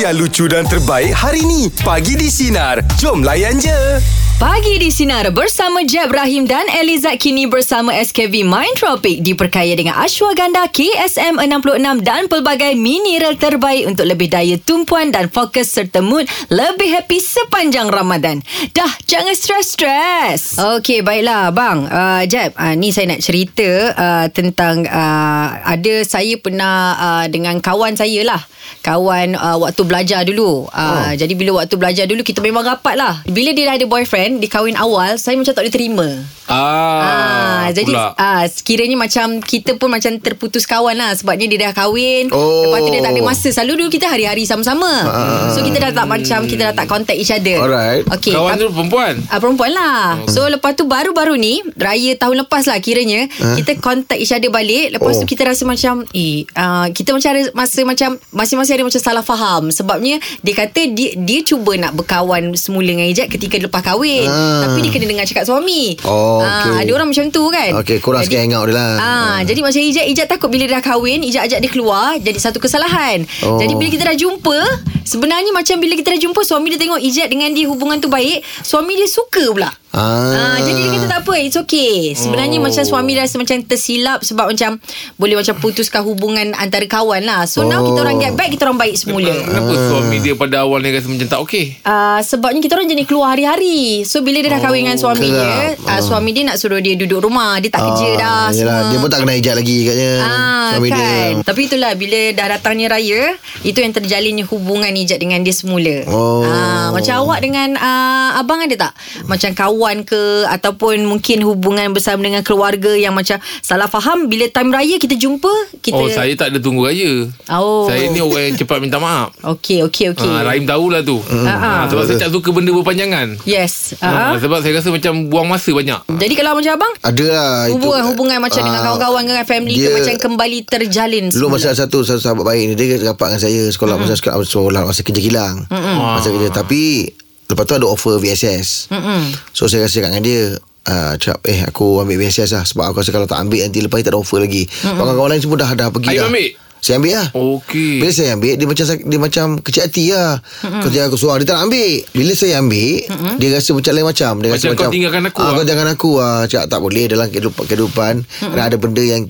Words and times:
yang 0.00 0.16
lucu 0.16 0.48
dan 0.48 0.64
terbaik 0.64 1.12
hari 1.12 1.44
ni. 1.44 1.68
Pagi 1.84 2.16
di 2.16 2.32
Sinar. 2.32 2.80
Jom 2.96 3.20
layan 3.20 3.60
je. 3.60 4.00
Pagi 4.40 4.80
di 4.80 4.88
Sinar 4.88 5.28
bersama 5.36 5.84
Jeb 5.84 6.08
Rahim 6.08 6.48
dan 6.48 6.64
Elizad 6.72 7.20
kini 7.20 7.44
bersama 7.44 7.92
SKV 7.92 8.40
Mind 8.40 8.72
Tropic 8.80 9.20
diperkaya 9.20 9.76
dengan 9.76 10.00
ashwagandha 10.00 10.72
KSM 10.72 11.36
66 11.36 12.00
dan 12.00 12.24
pelbagai 12.24 12.72
mineral 12.72 13.36
terbaik 13.36 13.84
untuk 13.84 14.08
lebih 14.08 14.32
daya 14.32 14.56
tumpuan 14.56 15.12
dan 15.12 15.28
fokus 15.28 15.68
serta 15.68 16.00
mood 16.00 16.24
lebih 16.48 16.88
happy 16.88 17.20
sepanjang 17.20 17.92
Ramadan. 17.92 18.40
Dah 18.72 18.88
jangan 19.04 19.36
stres-stres. 19.36 20.56
Okey 20.80 21.04
baiklah 21.04 21.52
bang 21.52 21.84
uh, 21.92 22.24
Jeb 22.24 22.56
uh, 22.56 22.72
ni 22.72 22.96
saya 22.96 23.12
nak 23.12 23.20
cerita 23.20 23.68
uh, 23.92 24.26
tentang 24.32 24.88
uh, 24.88 25.60
ada 25.68 26.00
saya 26.08 26.40
pernah 26.40 26.96
uh, 26.96 27.24
dengan 27.28 27.60
kawan 27.60 27.92
saya 27.92 28.24
lah 28.24 28.40
kawan 28.80 29.32
uh, 29.32 29.56
waktu 29.58 29.82
belajar 29.82 30.20
dulu. 30.22 30.66
Uh, 30.66 30.80
oh. 30.80 31.10
Jadi 31.12 31.32
bila 31.32 31.50
waktu 31.56 31.74
belajar 31.74 32.04
dulu 32.04 32.20
kita 32.20 32.40
memang 32.40 32.62
rapat 32.62 32.94
lah. 32.94 33.20
Bila 33.24 33.50
dia 33.50 33.66
dah 33.66 33.76
ada 33.76 33.86
boyfriend 33.86 34.38
di 34.38 34.46
kahwin 34.46 34.74
awal, 34.74 35.14
saya 35.14 35.34
macam 35.34 35.52
tak 35.52 35.62
boleh 35.62 35.72
terima. 35.72 36.08
Ah, 36.46 36.98
Ah, 37.00 37.66
jadi 37.70 37.92
ah, 38.16 38.42
sekiranya 38.42 38.96
macam 38.96 39.38
kita 39.38 39.76
pun 39.76 39.86
macam 39.86 40.10
terputus 40.16 40.64
kawan 40.64 40.92
lah 40.92 41.12
sebabnya 41.12 41.46
dia 41.46 41.68
dah 41.68 41.72
kahwin. 41.72 42.26
Oh. 42.30 42.66
Lepas 42.66 42.80
tu 42.80 42.90
dia 42.90 43.00
tak 43.00 43.12
ada 43.12 43.22
masa. 43.22 43.48
Selalu 43.50 43.72
dulu 43.78 43.90
kita 43.92 44.06
hari-hari 44.06 44.42
sama-sama. 44.42 44.90
Ah. 45.06 45.52
So 45.52 45.62
kita 45.62 45.78
dah 45.78 45.92
tak 45.92 46.06
macam 46.06 46.44
kita 46.44 46.62
dah 46.66 46.74
tak 46.74 46.86
contact 46.86 47.16
each 47.16 47.30
other. 47.30 47.60
Alright. 47.60 48.02
Okay. 48.10 48.32
Kawan 48.32 48.56
tu 48.56 48.66
perempuan 48.70 49.14
Ah, 49.28 49.38
perempuan 49.38 49.70
lah 49.70 49.98
So 50.26 50.46
lepas 50.46 50.72
tu 50.72 50.84
baru-baru 50.84 51.34
ni 51.34 51.62
Raya 51.74 52.14
tahun 52.14 52.40
lepas 52.40 52.64
lah 52.64 52.78
kiranya 52.78 53.26
Kita 53.30 53.78
contact 53.78 54.16
each 54.16 54.30
other 54.30 54.48
balik 54.48 54.90
Lepas 54.90 55.12
Oh. 55.12 55.20
tu 55.22 55.26
kita 55.26 55.44
rasa 55.44 55.62
macam 55.64 56.06
Eh 56.10 56.46
uh, 56.50 56.86
Kita 56.88 57.10
macam 57.10 57.30
ada 57.30 57.42
masa 57.52 57.80
macam 57.82 58.10
Masing-masing 58.30 58.69
ada 58.72 58.82
macam 58.82 58.98
salah 58.98 59.20
faham 59.20 59.68
Sebabnya 59.68 60.16
Dia 60.40 60.54
kata 60.56 60.80
dia, 60.88 61.14
dia 61.14 61.40
cuba 61.40 61.74
nak 61.74 61.94
berkawan 61.94 62.52
Semula 62.52 62.86
dengan 62.86 63.06
Ijat 63.06 63.26
Ketika 63.26 63.56
lepas 63.56 63.80
kahwin 63.80 64.24
Ah. 64.24 64.62
Tapi 64.62 64.80
dia 64.80 64.90
kena 64.90 65.06
dengar 65.06 65.24
cakap 65.24 65.44
suami 65.44 65.96
Oh, 66.02 66.38
Ah, 66.38 66.62
okey. 66.62 66.72
Ada 66.78 66.90
orang 66.92 67.08
macam 67.08 67.24
tu 67.28 67.42
kan 67.46 67.70
Okey, 67.78 67.98
korang 67.98 68.22
sikit 68.22 68.38
hang 68.38 68.52
out 68.52 68.66
dia 68.66 68.74
lah. 68.74 68.92
Ah, 68.96 69.38
Jadi 69.40 69.60
macam 69.60 69.80
Ijat 69.80 70.06
Ijat 70.06 70.26
takut 70.26 70.48
bila 70.48 70.64
dah 70.66 70.80
kahwin 70.80 71.20
Ijat 71.20 71.42
ajak 71.44 71.58
dia 71.58 71.70
keluar 71.70 72.16
Jadi 72.16 72.36
satu 72.36 72.58
kesalahan 72.58 73.22
Oh. 73.40 73.56
Jadi 73.56 73.72
bila 73.72 73.88
kita 73.88 74.04
dah 74.04 74.14
jumpa 74.14 74.58
Sebenarnya 75.02 75.50
macam 75.50 75.76
bila 75.76 75.94
kita 75.94 76.12
dah 76.12 76.20
jumpa 76.20 76.40
Suami 76.40 76.68
dia 76.68 76.78
tengok 76.78 77.00
Ijat 77.00 77.26
dengan 77.26 77.50
dia 77.50 77.64
hubungan 77.64 77.96
tu 77.96 78.06
baik 78.06 78.42
Suami 78.60 78.94
dia 78.94 79.06
suka 79.06 79.42
pula 79.48 79.70
Ah. 79.90 80.54
Ah, 80.54 80.58
jadi 80.60 80.78
dia 80.78 80.90
kata 80.92 81.06
tak 81.08 81.20
apa 81.20 81.34
It's 81.36 81.58
okay 81.58 82.14
Sebenarnya 82.14 82.56
oh. 82.56 82.62
macam 82.62 82.78
suami 82.80 83.12
rasa 83.12 83.34
macam 83.36 83.58
tersilap 83.60 84.22
Sebab 84.22 84.54
macam 84.54 84.78
Boleh 85.16 85.34
macam 85.34 85.58
putuskan 85.58 86.00
hubungan 86.00 86.54
Antara 86.54 86.86
kawan 86.86 87.20
lah 87.20 87.42
So 87.44 87.62
oh. 87.62 87.66
now 87.66 87.82
kita 87.82 87.98
orang 88.00 88.16
get 88.16 88.32
back 88.32 88.54
Kita 88.54 88.64
orang 88.64 88.78
baik 88.78 88.94
semula 88.94 89.34
Kenapa 89.34 89.72
suami 89.74 90.16
dia 90.20 90.38
pada 90.38 90.62
awal 90.62 90.78
ni 90.78 90.90
rasa 90.90 91.06
macam 91.06 91.26
tak 91.26 91.40
okey 91.42 91.66
Uh, 91.80 92.20
sebabnya 92.20 92.60
kita 92.60 92.76
orang 92.76 92.86
jenis 92.86 93.02
keluar 93.04 93.34
hari-hari 93.34 94.04
So 94.04 94.22
bila 94.22 94.38
dia 94.38 94.52
dah 94.52 94.60
kahwin 94.60 94.84
dengan 94.84 94.94
suami 94.94 95.26
dia 95.26 95.74
kerap. 95.74 95.88
uh, 95.88 96.00
Suami 96.00 96.30
dia 96.30 96.42
nak 96.44 96.56
suruh 96.56 96.78
dia 96.78 96.94
duduk 96.94 97.20
rumah 97.20 97.58
Dia 97.58 97.68
tak 97.68 97.82
kerja 97.82 98.08
dah 98.14 98.40
yelah, 98.48 98.52
semua 98.52 98.78
Dia 98.86 98.98
pun 98.98 99.08
tak 99.08 99.18
kena 99.20 99.32
hijab 99.34 99.54
lagi 99.56 99.76
katnya 99.82 100.12
Ah, 100.20 100.68
Suami 100.70 100.88
kan. 100.88 100.98
dia 100.98 101.42
Tapi 101.42 101.60
itulah 101.66 101.92
bila 101.94 102.20
dah 102.30 102.46
datangnya 102.48 102.86
raya, 102.90 103.34
itu 103.62 103.74
yang 103.76 103.90
terjalinnya 103.90 104.44
hubungan 104.46 104.92
Ijat 104.92 105.18
dengan 105.18 105.40
dia 105.40 105.50
semula. 105.50 106.04
Oh. 106.06 106.44
Ah, 106.44 106.92
macam 106.92 107.14
awak 107.20 107.40
dengan 107.40 107.74
ah, 107.74 108.38
abang 108.38 108.60
ada 108.60 108.76
tak? 108.76 108.92
Macam 109.24 109.50
kawan 109.50 109.79
ke 110.02 110.20
ataupun 110.46 111.02
mungkin 111.02 111.40
hubungan 111.42 111.90
bersama 111.90 112.20
dengan 112.20 112.40
keluarga 112.40 112.92
yang 112.92 113.12
macam 113.12 113.36
salah 113.60 113.86
faham 113.86 114.26
bila 114.26 114.44
time 114.46 114.68
raya 114.68 114.96
kita 114.96 115.14
jumpa, 115.14 115.48
kita 115.78 115.96
Oh 115.96 116.06
saya 116.06 116.32
tak 116.34 116.52
ada 116.52 116.58
tunggu 116.58 116.84
raya. 116.84 117.28
Oh. 117.48 117.86
Saya 117.86 118.08
ni 118.08 118.18
orang 118.18 118.50
yang 118.50 118.56
cepat 118.56 118.78
minta 118.78 118.96
maaf. 118.96 119.32
Okey, 119.40 119.80
okey, 119.84 120.12
okey. 120.12 120.26
Ah, 120.26 120.44
Rahim 120.44 120.64
tahulah 120.64 121.00
tu. 121.00 121.16
Ah, 121.46 121.86
Sebab 121.86 122.04
saya 122.04 122.18
tak 122.18 122.30
suka 122.30 122.50
benda 122.50 122.70
berpanjangan. 122.70 123.40
Yes. 123.44 123.96
Ah. 123.98 124.36
Sebab 124.36 124.60
saya 124.60 124.76
rasa 124.76 124.88
macam 124.90 125.26
buang 125.26 125.46
masa 125.46 125.70
banyak. 125.70 126.00
Jadi 126.10 126.34
kalau 126.34 126.52
macam 126.54 126.72
abang? 126.74 126.92
Ada 127.00 127.24
lah 127.26 127.52
itu. 127.64 127.72
Hubungan-hubungan 127.76 128.38
macam 128.38 128.60
dengan 128.60 128.80
Ah, 128.80 128.86
kawan-kawan 128.86 129.22
dengan 129.24 129.44
family 129.44 129.74
dia- 129.74 129.86
ke 129.86 129.96
macam 129.96 130.14
kembali 130.20 130.58
terjalin 130.64 131.24
Dulu 131.30 131.46
masa 131.50 131.72
satu 131.72 132.02
satu 132.02 132.18
sahabat 132.18 132.44
baik 132.44 132.62
ni 132.64 132.74
dia 132.74 132.98
rapat 133.02 133.32
dengan 133.32 133.42
saya 133.42 133.60
sekolah. 133.70 133.94
Masa 133.96 134.14
sekolah 134.14 134.36
sekolah 134.42 134.82
masa 134.84 135.00
kerja 135.00 135.20
kilang. 135.20 135.56
Masa 135.70 136.28
kerja. 136.28 136.50
Tapi 136.50 137.12
lepas 137.50 137.66
tu 137.66 137.74
ada 137.74 137.86
offer 137.86 138.16
VSS. 138.22 138.94
Mm-mm. 138.94 139.34
So 139.50 139.66
saya 139.66 139.86
rasa 139.90 140.00
kat 140.00 140.10
dengan 140.14 140.24
dia 140.24 140.42
Uh, 140.80 141.12
cakap 141.20 141.44
eh 141.44 141.60
aku 141.68 142.00
ambil 142.00 142.24
VSS 142.24 142.56
lah 142.56 142.64
Sebab 142.64 142.88
aku 142.88 143.04
rasa 143.04 143.12
kalau 143.12 143.28
tak 143.28 143.36
ambil 143.36 143.68
Nanti 143.68 143.84
lepas 143.84 144.00
ni 144.00 144.04
tak 144.08 144.16
ada 144.16 144.20
offer 144.24 144.40
lagi 144.40 144.64
Kawan-kawan 144.80 145.36
lain 145.36 145.44
semua 145.44 145.60
dah, 145.60 145.70
dah 145.76 145.92
pergi 145.92 146.08
Ayub 146.16 146.24
dah 146.24 146.28
ambil? 146.32 146.48
Saya 146.80 146.94
ambil 146.96 147.12
lah 147.20 147.28
Okey 147.36 148.00
Bila 148.00 148.10
saya 148.16 148.28
ambil 148.32 148.54
Dia 148.56 148.66
macam 148.66 148.84
dia 148.88 149.18
macam 149.20 149.46
kecil 149.60 149.82
hati 149.84 150.04
lah 150.16 150.40
mm-hmm. 150.40 150.80
Kau 150.80 150.88
jangan 150.88 151.06
aku 151.12 151.18
seorang 151.20 151.38
Dia 151.44 151.48
tak 151.52 151.56
nak 151.60 151.64
ambil 151.68 151.90
Bila 152.16 152.32
saya 152.32 152.52
ambil 152.56 152.92
mm-hmm. 153.04 153.34
Dia 153.36 153.48
rasa 153.52 153.70
macam 153.76 153.92
lain 153.92 154.06
macam 154.08 154.32
Dia 154.40 154.48
rasa 154.48 154.56
Macam 154.56 154.70
kau 154.72 154.80
macam 154.80 154.94
tinggalkan 154.96 155.22
aku 155.28 155.36
ah, 155.36 155.44
lah. 155.44 155.52
Kau 155.52 155.64
jangan 155.68 155.86
aku 155.92 156.10
lah 156.16 156.36
Cakap 156.48 156.66
tak 156.72 156.80
boleh 156.80 157.04
Dalam 157.06 157.26
kehidupan, 157.28 157.64
kehidupan 157.68 158.14
mm-hmm. 158.24 158.56
Ada 158.64 158.76
benda 158.80 159.02
yang 159.04 159.22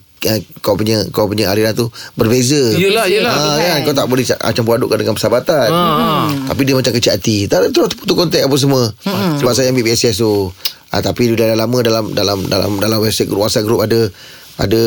kau 0.61 0.77
punya 0.77 1.01
kau 1.09 1.25
punya 1.25 1.49
aliran 1.49 1.73
tu 1.73 1.89
berbeza. 2.13 2.77
Yelah, 2.77 3.09
yelah. 3.09 3.33
Ah, 3.33 3.57
kan 3.57 3.79
kau 3.83 3.95
tak 3.95 4.07
boleh 4.07 4.23
ca- 4.23 4.41
campur 4.53 4.77
adukkan 4.77 5.01
dengan 5.01 5.17
persahabatan. 5.17 5.69
Ah. 5.69 6.29
Tapi 6.47 6.61
dia 6.63 6.77
macam 6.77 6.93
kecil 6.93 7.13
hati. 7.13 7.39
Tak 7.45 7.57
ada 7.59 7.67
tu 7.69 7.89
putus 7.97 8.15
kontak 8.15 8.45
apa 8.45 8.57
semua. 8.57 8.93
Sebab 9.37 9.53
saya 9.53 9.73
ambil 9.73 9.89
PSS 9.89 10.21
tu. 10.21 10.53
Ah, 10.91 11.01
tapi 11.01 11.31
dia 11.31 11.49
dah 11.49 11.57
lama 11.57 11.79
dalam 11.81 12.11
dalam 12.11 12.45
dalam 12.45 12.77
dalam 12.77 12.99
website 12.99 13.27
group 13.27 13.41
WhatsApp 13.41 13.65
group 13.65 13.81
ada 13.81 14.11
ada 14.61 14.83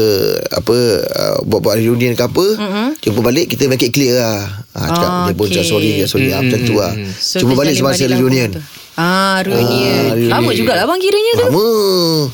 apa 0.54 0.78
uh, 1.02 1.38
buat-buat 1.44 1.82
reunion 1.82 2.14
ke 2.14 2.22
apa 2.22 2.46
mm-hmm. 2.46 2.88
jumpa 3.02 3.20
balik 3.24 3.50
kita 3.50 3.66
make 3.66 3.82
it 3.82 3.90
clear 3.90 4.22
lah 4.22 4.46
ha, 4.70 4.80
cakap 4.86 5.10
Ah, 5.10 5.26
dia 5.26 5.34
pun 5.34 5.48
okey. 5.48 5.56
cakap 5.56 5.66
sorry 5.66 5.90
dia 5.96 6.06
sorry 6.06 6.30
mm-hmm. 6.30 6.46
macam 6.46 6.60
tu 6.62 6.76
lah 6.78 6.94
So, 7.18 7.42
jumpa 7.42 7.58
balik 7.58 7.74
semasa 7.74 8.06
balik 8.06 8.14
reunion 8.14 8.50
lah 8.52 8.60
tu. 8.60 8.62
Ah, 8.94 9.42
reunion. 9.42 9.66
Ah, 10.04 10.14
reunion. 10.14 10.30
Lama 10.30 10.50
jugalah 10.52 10.86
bang 10.86 11.00
kiranya 11.00 11.32
tu. 11.34 11.46
lama 11.48 11.68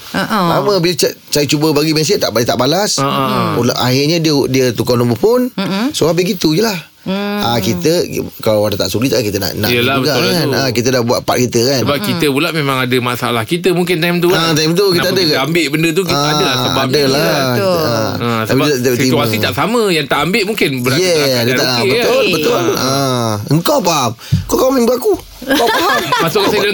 Ah, 0.09 0.20
ah. 0.20 0.47
lama 0.53 0.74
bila 0.78 0.94
ca- 0.94 1.16
saya 1.30 1.46
cuba 1.46 1.72
bagi 1.72 1.92
mesej 1.92 2.18
tak 2.18 2.30
balik 2.30 2.46
tak 2.46 2.56
balas 2.56 2.97
Ah, 2.97 3.53
Pula 3.53 3.72
akhirnya 3.74 4.18
dia 4.18 4.36
dia 4.46 4.66
tukar 4.70 4.96
nombor 4.96 5.16
phone 5.16 5.47
Mm-mm. 5.52 5.92
so 5.92 6.06
habis 6.06 6.28
gitu 6.28 6.52
je 6.52 6.62
lah 6.62 6.75
Hmm. 7.00 7.16
Ah 7.42 7.56
kita 7.58 8.06
kalau 8.38 8.68
ada 8.68 8.75
tak 8.75 8.92
sudi 8.92 9.08
tak 9.08 9.24
kita 9.24 9.40
nak 9.40 9.56
nak 9.56 9.72
Yelah, 9.72 9.97
juga 9.97 10.14
betul 10.14 10.24
lah 10.25 10.36
kan. 10.36 10.47
Ah 10.53 10.70
kita 10.70 10.88
dah 10.92 11.02
buat 11.02 11.24
part 11.24 11.40
kita 11.40 11.59
kan. 11.64 11.80
Sebab 11.81 11.97
kita 12.03 12.25
pula 12.28 12.52
memang 12.52 12.78
ada 12.78 12.97
masalah 13.00 13.47
Kita 13.47 13.72
mungkin 13.72 13.97
time 13.97 14.20
tu 14.20 14.28
Ah, 14.28 14.52
time 14.52 14.76
tu 14.76 14.91
kita 14.91 15.08
ada 15.08 15.16
kita 15.18 15.31
ke? 15.31 15.40
ambil 15.40 15.66
benda 15.72 15.90
tu 15.90 16.03
Kita 16.03 16.20
Ah, 16.20 16.30
ada 16.30 16.44
lah 16.44 16.56
sebab 16.62 16.84
ada 16.86 17.02
lah. 17.08 17.24
Betul. 17.50 17.80
Ah, 17.80 18.12
Ha, 18.12 18.28
tapi 18.44 18.52
sebab 18.52 18.68
dia 18.76 18.91
situasi 19.00 19.31
terima. 19.34 19.46
tak 19.47 19.53
sama 19.56 19.81
Yang 19.88 20.06
tak 20.06 20.20
ambil 20.22 20.44
mungkin 20.44 20.70
Berada 20.78 21.00
Yeah, 21.00 21.16
dia 21.16 21.28
keadaan 21.47 21.56
tak, 21.58 21.72
okey 21.72 21.90
betul, 21.90 22.03
kan? 22.20 22.34
betul. 22.36 22.64
Ah, 22.78 23.31
engkau 23.47 23.78
faham. 23.80 24.12
Kau 24.46 24.56
kawan 24.59 24.74
member 24.76 24.96
aku. 24.97 25.14
Masuk 26.22 26.46
saya 26.52 26.70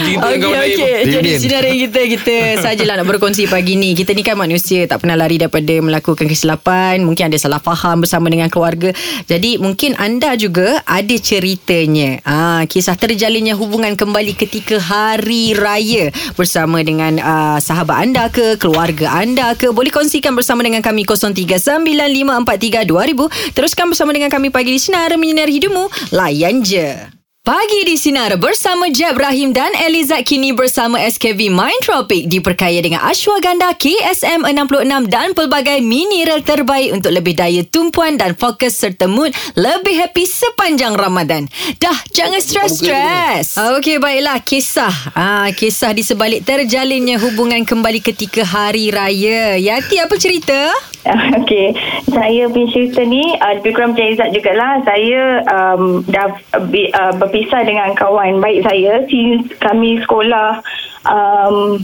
cerita 0.00 0.24
dengan 0.24 0.24
Okey 0.24 0.38
kawan 0.40 0.60
okey. 0.64 1.12
Jadi 1.12 1.30
sinarai 1.38 1.76
kita 1.88 2.00
kita 2.18 2.36
sajalah 2.64 2.94
nak 3.00 3.06
berkongsi 3.06 3.50
pagi 3.50 3.76
ni. 3.76 3.92
Kita 3.92 4.16
ni 4.16 4.24
kan 4.24 4.38
manusia 4.38 4.88
tak 4.88 5.04
pernah 5.04 5.16
lari 5.18 5.36
daripada 5.36 5.74
melakukan 5.82 6.24
kesilapan, 6.24 7.04
mungkin 7.04 7.28
ada 7.28 7.36
salah 7.36 7.60
faham 7.60 8.04
bersama 8.04 8.32
dengan 8.32 8.48
keluarga. 8.48 8.94
Jadi 9.28 9.60
mungkin 9.60 9.94
anda 10.00 10.34
juga 10.38 10.80
ada 10.88 11.16
ceritanya. 11.18 12.24
Ah 12.24 12.64
kisah 12.64 12.96
terjalinnya 12.96 13.58
hubungan 13.58 13.94
kembali 13.94 14.32
ketika 14.38 14.80
hari 14.80 15.52
raya 15.52 16.10
bersama 16.34 16.80
dengan 16.80 17.20
ah, 17.20 17.58
sahabat 17.60 18.08
anda 18.08 18.32
ke, 18.32 18.56
keluarga 18.56 19.12
anda 19.12 19.52
ke. 19.58 19.68
Boleh 19.74 19.92
kongsikan 19.92 20.32
bersama 20.32 20.64
dengan 20.64 20.80
kami 20.80 21.04
0395432000. 21.04 23.52
Teruskan 23.52 23.86
bersama 23.92 24.14
dengan 24.14 24.30
kami 24.32 24.48
pagi 24.48 24.72
di 24.74 24.80
sinar 24.80 25.12
menyinari 25.18 25.60
hidupmu. 25.60 26.14
Layan 26.14 26.64
je. 26.64 27.17
Pagi 27.48 27.80
di 27.88 27.96
Sinar 27.96 28.36
bersama 28.36 28.92
Jeb 28.92 29.16
Rahim 29.16 29.56
dan 29.56 29.72
Elizad 29.72 30.20
kini 30.20 30.52
bersama 30.52 31.00
SKV 31.00 31.48
Mind 31.48 31.80
Tropic 31.80 32.28
diperkaya 32.28 32.76
dengan 32.84 33.00
ashwagandha 33.00 33.72
KSM 33.72 34.44
66 34.44 34.84
dan 35.08 35.32
pelbagai 35.32 35.80
mineral 35.80 36.44
terbaik 36.44 36.92
untuk 36.92 37.08
lebih 37.08 37.32
daya 37.40 37.64
tumpuan 37.64 38.20
dan 38.20 38.36
fokus 38.36 38.76
serta 38.76 39.08
mood 39.08 39.32
lebih 39.56 39.96
happy 39.96 40.28
sepanjang 40.28 40.92
Ramadan. 40.92 41.48
Dah 41.80 41.96
jangan 42.12 42.36
stres-stres. 42.36 43.56
Okey 43.80 43.96
baiklah 43.96 44.44
kisah. 44.44 45.16
Ah 45.16 45.48
kisah 45.48 45.96
di 45.96 46.04
sebalik 46.04 46.44
terjalinnya 46.44 47.16
hubungan 47.16 47.64
kembali 47.64 48.04
ketika 48.04 48.44
hari 48.44 48.92
raya. 48.92 49.56
Yati 49.56 49.96
apa 49.96 50.20
cerita? 50.20 50.68
Okey, 51.40 51.72
saya 52.10 52.50
punya 52.50 52.68
cerita 52.68 53.00
ni 53.06 53.22
uh, 53.38 53.52
lebih 53.58 53.72
kurang 53.72 53.96
macam 53.96 54.06
Izzat 54.12 54.30
jugalah. 54.34 54.82
Saya 54.84 55.20
um, 55.46 56.04
dah 56.04 56.36
uh, 56.52 57.12
berpisah 57.38 57.62
dengan 57.62 57.94
kawan 57.94 58.42
baik 58.42 58.66
saya 58.66 58.98
since 59.06 59.46
kami 59.62 60.02
sekolah 60.02 60.58
um, 61.06 61.78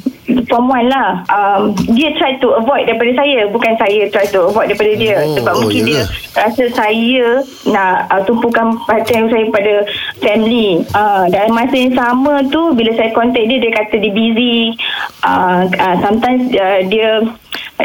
form 0.50 0.66
1 0.66 0.90
lah. 0.90 1.22
Um, 1.30 1.70
dia 1.94 2.10
try 2.18 2.34
to 2.42 2.58
avoid 2.58 2.90
daripada 2.90 3.22
saya. 3.22 3.46
Bukan 3.54 3.78
saya 3.78 4.10
try 4.10 4.26
to 4.34 4.50
avoid 4.50 4.74
daripada 4.74 4.92
dia. 4.98 5.22
Oh, 5.22 5.38
Sebab 5.38 5.54
oh, 5.54 5.60
mungkin 5.62 5.82
dia 5.86 6.02
yalah. 6.02 6.08
rasa 6.34 6.64
saya 6.74 7.26
nak 7.70 8.10
uh, 8.10 8.22
tumpukan 8.26 8.74
perhatian 8.82 9.30
saya 9.30 9.46
pada 9.54 9.74
family. 10.18 10.82
Uh, 10.90 11.30
dan 11.30 11.54
masa 11.54 11.74
yang 11.78 11.94
sama 11.94 12.42
tu 12.50 12.74
bila 12.74 12.90
saya 12.98 13.14
contact 13.14 13.46
dia 13.46 13.62
dia 13.62 13.70
kata 13.70 13.94
dia 14.02 14.10
busy. 14.10 14.74
Uh, 15.22 15.70
uh, 15.70 15.94
sometimes 16.02 16.50
uh, 16.58 16.82
dia 16.90 17.22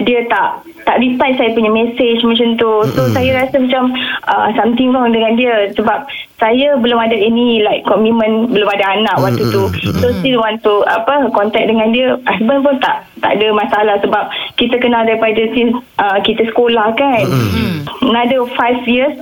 dia 0.03 0.23
tak 0.31 0.63
tak 0.87 0.97
reply 1.03 1.35
saya 1.35 1.53
punya 1.53 1.71
message 1.71 2.21
macam 2.23 2.55
tu. 2.55 2.71
So 2.95 3.05
mm-hmm. 3.05 3.15
saya 3.15 3.29
rasa 3.43 3.55
macam 3.61 3.83
uh, 4.25 4.47
something 4.55 4.89
wrong 4.95 5.11
dengan 5.11 5.35
dia 5.35 5.69
sebab 5.75 6.07
saya 6.39 6.79
belum 6.79 6.95
ada 6.95 7.13
any 7.19 7.59
like 7.59 7.83
commitment, 7.83 8.49
belum 8.55 8.69
ada 8.71 8.85
anak 8.95 9.15
mm-hmm. 9.19 9.25
waktu 9.27 9.43
tu. 9.51 9.63
So 9.99 10.11
still 10.23 10.39
want 10.39 10.63
to 10.63 10.81
apa 10.87 11.27
contact 11.35 11.67
dengan 11.67 11.91
dia. 11.91 12.15
Husband 12.25 12.63
pun 12.63 12.75
tak 12.79 13.05
tak 13.19 13.35
ada 13.37 13.47
masalah 13.51 13.95
sebab 13.99 14.23
kita 14.55 14.79
kenal 14.79 15.03
daripada 15.03 15.43
since 15.51 15.75
uh, 15.99 16.17
kita 16.23 16.47
sekolah 16.49 16.95
kan. 16.95 17.27
Mm-hmm. 17.27 17.73
Another 18.09 18.47
five 18.55 18.79
years 18.87 19.13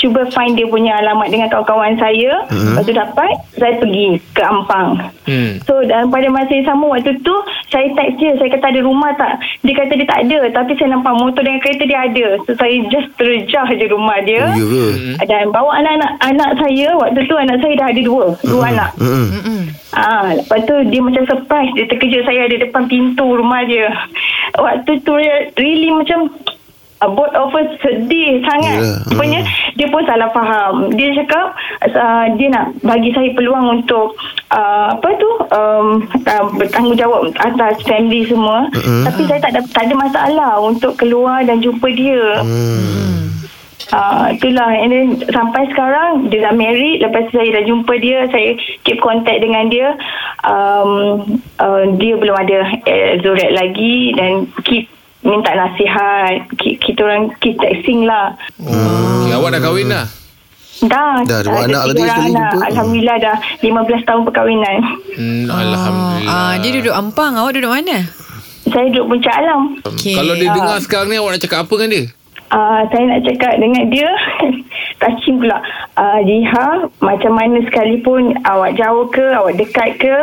cuba 0.00 0.24
find 0.32 0.56
dia 0.56 0.64
punya 0.64 0.96
alamat 0.96 1.28
dengan 1.28 1.52
kawan-kawan 1.52 1.92
saya. 1.94 2.48
Mm-hmm. 2.48 2.72
Lepas 2.72 2.84
tu 2.88 2.94
dapat, 2.96 3.32
saya 3.54 3.74
pergi 3.76 4.08
ke 4.32 4.40
Ampang. 4.40 4.96
Hmm. 5.28 5.60
So 5.62 5.84
dan 5.84 6.08
pada 6.08 6.26
masa 6.26 6.50
yang 6.50 6.66
sama 6.66 6.90
waktu 6.90 7.14
tu 7.20 7.34
saya 7.68 7.86
text 7.92 8.18
dia 8.18 8.34
saya 8.34 8.50
kata 8.50 8.66
ada 8.66 8.80
rumah 8.82 9.14
tak 9.14 9.38
dia 9.62 9.76
kata 9.76 9.92
dia 9.94 10.08
tak 10.08 10.20
ada 10.26 10.38
tapi 10.50 10.74
saya 10.74 10.90
nampak 10.90 11.14
motor 11.14 11.44
dengan 11.44 11.60
kereta 11.60 11.84
dia 11.86 12.00
ada 12.02 12.26
so 12.42 12.50
saya 12.56 12.74
just 12.88 13.14
terjah 13.14 13.68
je 13.70 13.86
rumah 13.86 14.18
dia 14.20 14.42
Oh, 14.42 14.58
ya 14.58 14.66
ke? 14.66 15.28
dan 15.28 15.52
bawa 15.52 15.78
anak-anak 15.78 16.10
anak 16.24 16.50
saya 16.58 16.88
waktu 16.98 17.20
tu 17.28 17.36
anak 17.36 17.62
saya 17.62 17.74
dah 17.78 17.88
ada 17.92 18.02
dua 18.02 18.24
dua 18.42 18.62
anak 18.74 18.90
Mm-mm. 18.98 19.60
Ah, 19.92 20.34
lepas 20.34 20.64
tu 20.64 20.74
dia 20.88 20.98
macam 20.98 21.22
surprise 21.22 21.70
dia 21.76 21.86
terkejut 21.86 22.24
saya 22.24 22.50
ada 22.50 22.56
depan 22.58 22.82
pintu 22.86 23.26
rumah 23.30 23.62
dia 23.62 23.86
waktu 24.56 24.98
tu 25.00 25.12
re- 25.14 25.52
really 25.54 25.92
macam 25.92 26.26
uh, 27.00 27.10
both 27.10 27.32
of 27.34 27.52
us 27.56 27.68
sedih 27.80 28.44
sangat. 28.44 28.78
Yelah, 28.80 28.96
rupanya 29.10 29.40
dia 29.76 29.86
pun 29.88 30.02
salah 30.04 30.30
faham. 30.32 30.92
Dia 30.94 31.08
cakap 31.16 31.46
uh, 31.92 32.24
dia 32.36 32.48
nak 32.52 32.76
bagi 32.84 33.10
saya 33.16 33.32
peluang 33.34 33.80
untuk 33.80 34.16
uh, 34.52 34.94
apa 34.94 35.08
tu 35.16 35.30
um, 35.52 35.86
uh, 36.28 36.44
bertanggungjawab 36.56 37.32
atas 37.40 37.80
family 37.84 38.24
semua. 38.28 38.68
Mm-mm. 38.76 39.04
tapi 39.08 39.22
saya 39.26 39.40
tak 39.40 39.52
ada, 39.56 39.60
tak 39.72 39.84
ada 39.88 39.94
masalah 39.96 40.52
untuk 40.60 40.96
keluar 41.00 41.42
dan 41.44 41.64
jumpa 41.64 41.88
dia. 41.92 42.44
Hmm. 42.44 43.20
Uh, 43.90 44.30
itulah. 44.30 44.70
And 44.70 44.90
then 44.94 45.06
sampai 45.34 45.66
sekarang 45.74 46.30
dia 46.30 46.46
dah 46.46 46.54
married. 46.54 47.02
Lepas 47.02 47.26
tu 47.30 47.42
saya 47.42 47.58
dah 47.58 47.64
jumpa 47.66 47.92
dia. 47.98 48.28
Saya 48.30 48.54
keep 48.86 49.02
contact 49.02 49.42
dengan 49.42 49.66
dia. 49.66 49.98
Um, 50.46 50.92
uh, 51.58 51.84
dia 51.98 52.14
belum 52.14 52.36
ada 52.38 52.58
uh, 52.86 53.10
Zoret 53.24 53.50
lagi. 53.50 54.14
Dan 54.14 54.46
keep 54.62 54.86
minta 55.22 55.52
nasihat 55.52 56.48
kita 56.56 57.00
orang 57.00 57.28
keep 57.38 57.56
texting 57.56 58.02
lah 58.02 58.32
Okay, 58.58 59.32
awak 59.32 59.52
dah 59.52 59.60
kahwin 59.60 59.86
dah? 59.86 60.06
dah 60.82 61.20
Dah, 61.22 61.40
dua 61.42 61.60
anak 61.62 61.82
tadi 61.86 61.98
orang 61.98 62.08
sekali 62.10 62.30
anak. 62.30 62.50
jumpa. 62.50 62.66
Alhamdulillah 62.66 63.16
dah 63.20 63.36
15 63.60 64.08
tahun 64.08 64.20
perkahwinan 64.24 64.76
Hmm, 65.12 65.44
Alhamdulillah. 65.46 66.32
Ah, 66.32 66.54
dia 66.56 66.70
duduk 66.72 66.94
Ampang. 66.94 67.32
Awak 67.34 67.52
duduk 67.52 67.70
mana? 67.70 67.98
saya 68.62 68.86
duduk 68.88 69.06
puncak 69.10 69.34
alam 69.34 69.60
Okey. 69.82 70.14
Kalau 70.14 70.32
dia 70.32 70.46
Ah. 70.46 70.54
dengar 70.54 70.78
sekarang 70.78 71.08
ni 71.08 71.16
awak 71.16 71.30
nak 71.34 71.42
cakap 71.42 71.58
apa 71.60 71.74
dengan 71.74 71.90
dia? 71.90 72.04
Uh, 72.50 72.80
saya 72.88 73.04
nak 73.04 73.20
cakap 73.24 73.52
dengan 73.56 73.84
dia 73.88 74.10
touching 75.00 75.36
pula 75.36 75.58
uh, 75.94 76.18
Jiha 76.20 76.66
macam 76.98 77.32
mana 77.32 77.62
sekalipun 77.62 78.20
awak 78.42 78.74
jauh 78.74 79.06
ke 79.06 79.22
awak 79.32 79.54
dekat 79.54 79.90
ke 79.96 80.14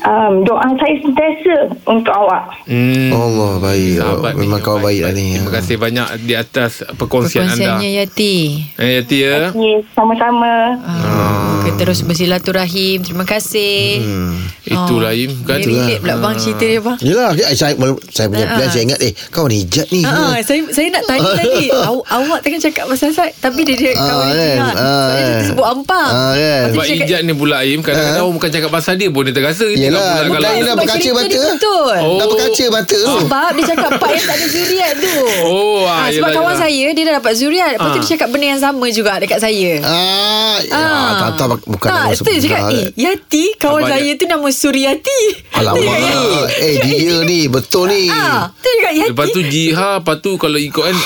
um, 0.00 0.42
doa 0.42 0.62
saya 0.74 0.94
sentiasa 0.98 1.54
untuk 1.84 2.12
awak 2.12 2.44
Hmm. 2.64 3.08
Allah 3.10 3.52
baik 3.58 3.96
Sahabat 3.96 4.32
ni 4.34 4.44
Memang 4.44 4.52
yang 4.54 4.62
kawan 4.62 4.80
baik 4.82 5.00
lah 5.00 5.12
ni 5.12 5.26
Terima 5.32 5.52
kasih 5.52 5.76
banyak 5.76 6.06
di 6.20 6.34
atas 6.34 6.72
perkongsian 6.92 7.44
anda. 7.44 7.56
Perkongsiannya 7.56 7.90
Yati. 7.96 8.34
Eh, 8.76 8.90
Yati 8.98 9.16
ya. 9.18 9.48
okay, 9.48 9.74
sama-sama 9.90 10.52
Ah, 10.78 11.58
okay, 11.58 11.72
terus 11.74 12.02
bersilaturahim. 12.02 13.00
Terima 13.00 13.24
kasih. 13.24 13.98
hmm. 13.98 14.34
Itulah 14.66 15.10
Oh, 15.10 15.16
Im 15.18 15.32
kan. 15.42 15.58
Dia 15.58 15.66
relate 15.66 15.98
pula 15.98 16.14
bang 16.18 16.34
cerita 16.36 16.64
dia 16.66 16.80
bang. 16.82 16.98
Yelah 17.00 17.30
eh, 17.32 17.56
saya, 17.56 17.72
saya 18.06 18.26
punya 18.28 18.44
Ah, 18.44 18.54
plan 18.54 18.62
ah. 18.62 18.70
Saya 18.70 18.82
ingat 18.84 19.00
Eh 19.00 19.12
kawan 19.28 19.50
hijab 19.50 19.86
ni 19.88 20.00
Ah, 20.02 20.36
saya 20.38 20.60
saya 20.68 20.86
nak 20.90 21.02
tanya 21.04 21.30
tadi. 21.40 21.64
Aw, 21.70 21.96
awak 22.04 22.38
tengah 22.42 22.60
cakap 22.60 22.84
pasal 22.86 23.10
saya 23.10 23.32
tapi 23.34 23.64
dia 23.64 23.74
dia 23.74 23.90
Ah, 23.90 24.04
kawan 24.04 24.26
dia 24.26 24.36
Ah, 24.36 24.44
jihad. 24.44 24.74
Sebab 24.76 25.08
dia 25.08 25.24
kan? 25.32 25.44
sebut 25.46 25.66
ampang. 25.66 26.10
Ah, 26.10 26.32
kan? 26.34 26.60
Tu 26.60 26.70
Sebab 26.70 26.84
ijat 27.00 27.20
ni 27.22 27.32
pula 27.32 27.56
Im 27.62 27.80
Kadang-kadang 27.80 28.22
orang 28.22 28.36
bukan 28.36 28.50
cakap 28.50 28.70
pasal 28.70 28.94
dia 28.94 29.08
pun 29.08 29.22
Dia 29.22 29.32
terasa 29.32 29.64
Dia 29.66 29.87
Yelah, 29.88 30.14
bukan 30.22 30.40
sebab 30.58 30.76
berkaca 30.78 31.10
mata. 31.10 31.26
dia 31.26 31.40
betul. 31.48 31.94
Oh. 31.98 32.16
Dah 32.16 32.26
berkaca 32.26 32.64
mata 32.68 32.96
tu 32.96 33.16
Sebab 33.18 33.48
dia 33.50 33.64
cakap 33.66 33.90
part 33.96 34.12
yang 34.12 34.24
tak 34.24 34.36
ada 34.36 34.46
zuriat 34.46 34.92
tu. 34.94 35.14
Oh, 35.42 35.80
ah, 35.82 35.96
Ah, 35.98 36.06
sebab 36.08 36.14
yelah, 36.22 36.28
kawan 36.34 36.48
yelah. 36.48 36.62
saya 36.62 36.86
dia 36.88 37.02
dah 37.02 37.14
dapat 37.16 37.32
zuriat. 37.34 37.70
Lepas 37.74 37.86
tu 37.86 37.90
Ah. 37.90 37.98
dia 37.98 38.10
cakap 38.10 38.28
benda 38.28 38.46
yang 38.48 38.60
sama 38.60 38.86
juga 38.88 39.12
dekat 39.16 39.38
saya. 39.38 39.72
Ah, 39.80 40.56
ya, 40.60 40.82
tak, 41.18 41.30
tak, 41.34 41.46
bukan 41.62 41.88
tak, 41.88 41.98
nama 42.04 42.14
tu 42.14 42.30
dia 42.30 42.40
cakap, 42.40 42.60
eh, 42.70 42.86
Yati, 42.94 43.44
kawan 43.56 43.80
Abang 43.80 43.90
saya 43.90 44.10
tu 44.14 44.24
nama 44.24 44.48
Suryati. 44.48 45.20
Alamak 45.54 45.80
cakap, 45.98 46.46
Eh 46.58 46.74
dia 46.78 47.14
ni 47.24 47.40
Betul 47.46 47.84
ni 47.88 48.02
Ah, 48.08 48.50
tu 48.54 48.68
cakap 48.68 48.92
Yati. 48.92 49.10
Lepas 49.10 49.26
tu 49.30 49.40
Jiha 49.42 49.90
Lepas 49.98 50.16
tu 50.18 50.30
kalau 50.34 50.56
ikut 50.56 50.82
kan 50.82 50.96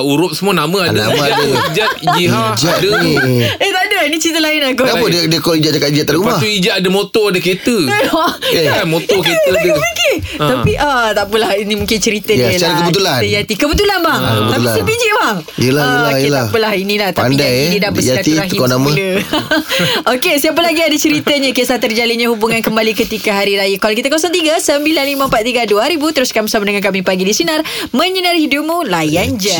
Urup 0.00 0.32
semua 0.32 0.54
nama 0.54 0.78
ada 0.84 1.08
Nama 1.08 1.22
ada. 1.26 1.44
Ijat 1.68 1.90
Jiha 2.14 2.42
Hijab 2.52 2.76
ada 2.78 2.92
Eh 3.58 3.70
tak 3.70 3.84
ada, 3.98 4.06
ni 4.06 4.16
cerita 4.16 4.38
lain 4.38 4.60
aku. 4.64 4.82
Kenapa 4.82 5.06
dia, 5.08 5.22
dia 5.26 5.38
call 5.38 5.56
hijab 5.56 5.72
cakap 5.72 5.88
hijab 5.88 6.04
tak 6.04 6.08
ada 6.08 6.14
Lepas 6.14 6.28
rumah 6.28 6.36
tu 6.38 6.48
Ijat 6.48 6.74
ada 6.74 6.88
motor 6.88 7.24
Ada 7.28 7.38
kereta 7.38 7.76
Eh. 8.58 8.64
Kan 8.64 8.86
motor 8.86 9.16
kereta 9.18 9.50
dia 9.56 9.74
Okay. 9.78 10.14
Ah. 10.38 10.48
Tapi 10.50 10.72
ah 10.74 11.08
tak 11.10 11.24
apalah 11.26 11.52
ini 11.52 11.74
mungkin 11.74 11.98
cerita 11.98 12.30
Ya, 12.30 12.48
dia 12.48 12.56
secara 12.56 12.70
lah. 12.70 12.78
kebetulan. 12.80 13.18
Cerita 13.18 13.34
Yati. 13.36 13.54
Kebetulan 13.54 13.98
bang. 14.00 14.20
Tapi 14.20 14.38
kebetulan. 14.40 14.74
sebiji 14.74 15.08
bang. 15.12 15.36
Yelah, 15.58 15.82
Ah, 15.82 15.90
yelah, 15.90 16.08
okay, 16.08 16.22
yelah. 16.22 16.38
Tak 16.38 16.48
apalah 16.48 16.72
inilah 16.74 17.08
tapi 17.10 17.24
Pandai, 17.26 17.44
Yati 17.44 17.52
eh. 17.52 17.68
dia 17.68 17.78
dah 17.78 17.84
Yati 17.84 17.92
bersilaturahim 17.92 18.48
tukar 18.48 18.68
nama. 18.68 18.88
semula. 18.88 19.06
Okey, 20.14 20.34
siapa 20.38 20.60
lagi 20.60 20.80
ada 20.80 20.96
ceritanya 20.96 21.50
kisah 21.50 21.78
terjalinnya 21.78 22.28
hubungan 22.28 22.60
kembali 22.60 22.92
ketika 22.94 23.30
hari 23.34 23.54
raya. 23.54 23.76
Call 23.76 23.92
kita 23.92 24.08
03 24.08 24.62
9543 24.62 25.68
2000 25.68 26.14
teruskan 26.14 26.42
bersama 26.44 26.64
dengan 26.64 26.82
kami 26.82 27.00
pagi 27.02 27.22
di 27.22 27.34
sinar 27.34 27.60
menyinari 27.90 28.40
hidupmu 28.40 28.86
layan 28.86 29.36
je. 29.36 29.58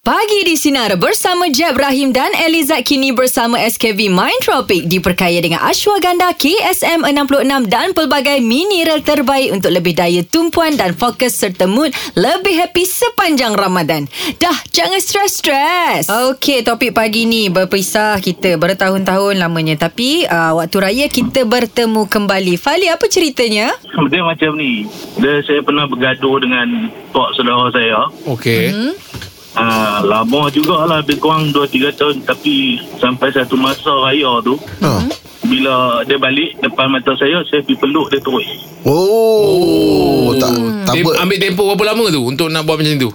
Pagi 0.00 0.48
di 0.48 0.56
Sinar 0.56 0.96
bersama 0.96 1.52
Jeb 1.52 1.76
Rahim 1.76 2.08
dan 2.08 2.32
Elizad 2.32 2.88
kini 2.88 3.12
bersama 3.12 3.60
SKV 3.60 4.08
Mind 4.08 4.40
Tropic 4.40 4.88
diperkaya 4.88 5.44
dengan 5.44 5.60
ashwagandha 5.60 6.32
KSM 6.40 7.04
66 7.04 7.68
dan 7.68 7.92
pelbagai 7.92 8.40
mineral 8.40 9.04
terbaik 9.04 9.52
untuk 9.52 9.68
lebih 9.68 9.92
daya 9.92 10.24
tumpuan 10.24 10.72
dan 10.72 10.96
fokus 10.96 11.36
serta 11.36 11.68
mood 11.68 11.92
lebih 12.16 12.56
happy 12.64 12.88
sepanjang 12.88 13.52
Ramadan. 13.52 14.08
Dah, 14.40 14.56
jangan 14.72 15.04
stres-stres. 15.04 16.08
Okey, 16.08 16.64
topik 16.64 16.96
pagi 16.96 17.28
ni 17.28 17.52
berpisah 17.52 18.16
kita 18.24 18.56
bertahun-tahun 18.56 19.36
lamanya 19.36 19.76
tapi 19.84 20.24
uh, 20.24 20.56
waktu 20.56 20.80
raya 20.80 21.06
kita 21.12 21.44
bertemu 21.44 22.08
kembali. 22.08 22.56
Fali, 22.56 22.88
apa 22.88 23.04
ceritanya? 23.04 23.76
Dia 23.84 24.24
macam 24.24 24.56
ni 24.56 24.88
Dia 25.20 25.44
saya 25.44 25.60
pernah 25.60 25.84
bergaduh 25.84 26.40
dengan 26.40 26.88
Tok 27.12 27.36
saudara 27.36 27.68
saya 27.68 28.08
Okay 28.24 28.72
Hmm? 28.72 28.96
Uh, 29.52 29.98
Lama 30.02 30.46
jugalah 30.48 31.00
Lebih 31.00 31.18
kurang 31.18 31.50
2-3 31.50 31.66
tahun. 31.92 32.16
Tapi 32.22 32.54
Sampai 32.96 33.30
satu 33.30 33.54
masa 33.54 33.90
raya 34.00 34.38
tu 34.40 34.54
ha. 34.80 35.02
Bila 35.42 35.74
dia 36.04 36.16
balik 36.16 36.58
Depan 36.58 36.86
mata 36.88 37.14
saya 37.14 37.40
Saya 37.44 37.60
pergi 37.60 37.76
peluk 37.76 38.06
dia 38.08 38.20
terus. 38.20 38.46
Oh, 38.82 40.34
tak 40.36 40.52
tak 40.84 40.94
Tem- 40.94 41.04
apa. 41.04 41.20
Ambil 41.20 41.38
tempoh 41.38 41.64
berapa 41.68 41.84
lama 41.88 42.04
tu 42.08 42.22
Untuk 42.22 42.46
nak 42.46 42.62
buat 42.62 42.76
macam 42.76 42.98
tu? 42.98 43.10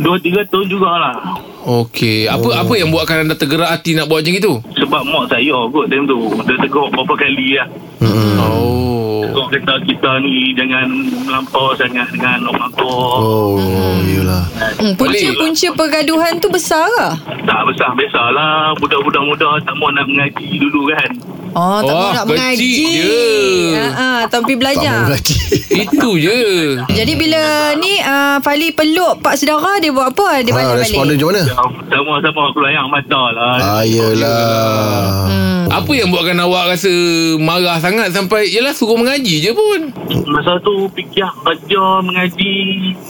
tahun 0.46 0.66
jugalah. 0.66 1.16
Okay 1.62 2.26
Apa 2.26 2.44
Oh. 2.44 2.56
apa 2.56 2.72
yang 2.74 2.88
buatkan 2.88 3.22
anda 3.22 3.34
tergerak 3.34 3.68
hati 3.70 3.92
Nak 3.92 4.08
buat 4.08 4.20
macam 4.20 4.34
itu? 4.34 4.52
Sebab 4.74 5.02
mak 5.04 5.24
saya 5.28 5.56
kot 5.68 5.86
Time 5.86 6.04
tu. 6.04 6.16
Dia 6.42 6.56
tegur 6.58 6.88
berapa 6.88 7.14
kali 7.14 7.48
lah. 7.54 7.68
Hmm. 8.00 8.36
Oh 8.40 8.93
kata 9.46 9.74
kita 9.82 10.10
ni 10.18 10.52
Jangan 10.52 10.86
melampau 11.20 11.72
sangat 11.74 12.08
Dengan 12.08 12.46
orang 12.46 12.72
tua 12.72 12.96
Oh, 13.16 13.58
iyalah. 14.00 14.44
Hmm, 14.76 14.94
punca-punca 14.94 15.68
pergaduhan 15.72 16.36
tu 16.36 16.48
besar 16.48 16.84
ke? 16.86 17.08
Tak 17.42 17.60
besar 17.64 17.90
Biasalah 17.92 18.72
Budak-budak 18.76 19.22
muda 19.22 19.48
Tak 19.60 19.74
mau 19.74 19.88
nak 19.88 20.06
mengaji 20.06 20.58
dulu 20.58 20.88
kan 20.90 21.10
Oh, 21.54 21.78
tak 21.78 21.94
mau 21.94 22.10
nak 22.10 22.26
mengaji. 22.26 22.66
je. 22.98 23.22
Ha, 23.70 23.86
ha, 23.86 24.08
tapi 24.26 24.52
Tak 24.52 24.58
belajar. 24.58 25.06
gaji. 25.06 25.36
Itu 25.86 26.10
je 26.16 26.38
Jadi 26.84 27.14
bila 27.14 27.38
ni 27.76 27.94
uh, 27.96 28.42
Fali 28.42 28.70
peluk 28.70 29.22
pak 29.22 29.38
saudara 29.38 29.78
dia 29.78 29.88
buat 29.88 30.10
apa? 30.10 30.42
Dia 30.42 30.50
Ha, 30.50 30.58
balik 30.60 30.74
respon 30.82 31.06
dia 31.06 31.14
macam 31.14 31.28
mana? 31.30 31.42
Sama-sama 31.86 32.42
kelayang 32.50 32.88
mata 32.88 33.22
lah 33.30 33.54
Ah, 33.56 33.82
yelah. 33.86 35.30
Hmm. 35.30 35.62
Apa 35.70 35.90
yang 35.90 36.10
buatkan 36.10 36.38
awak 36.38 36.68
rasa 36.68 36.90
Marah 37.36 37.78
sangat 37.78 38.10
Sampai 38.10 38.46
Yelah 38.46 38.70
suruh 38.70 38.94
mengaji 38.94 39.33
je 39.40 39.50
pun. 39.50 39.80
Masa 40.26 40.58
tu 40.60 40.86
fikir 40.92 41.24
kerja 41.24 41.84
mengaji. 42.02 42.56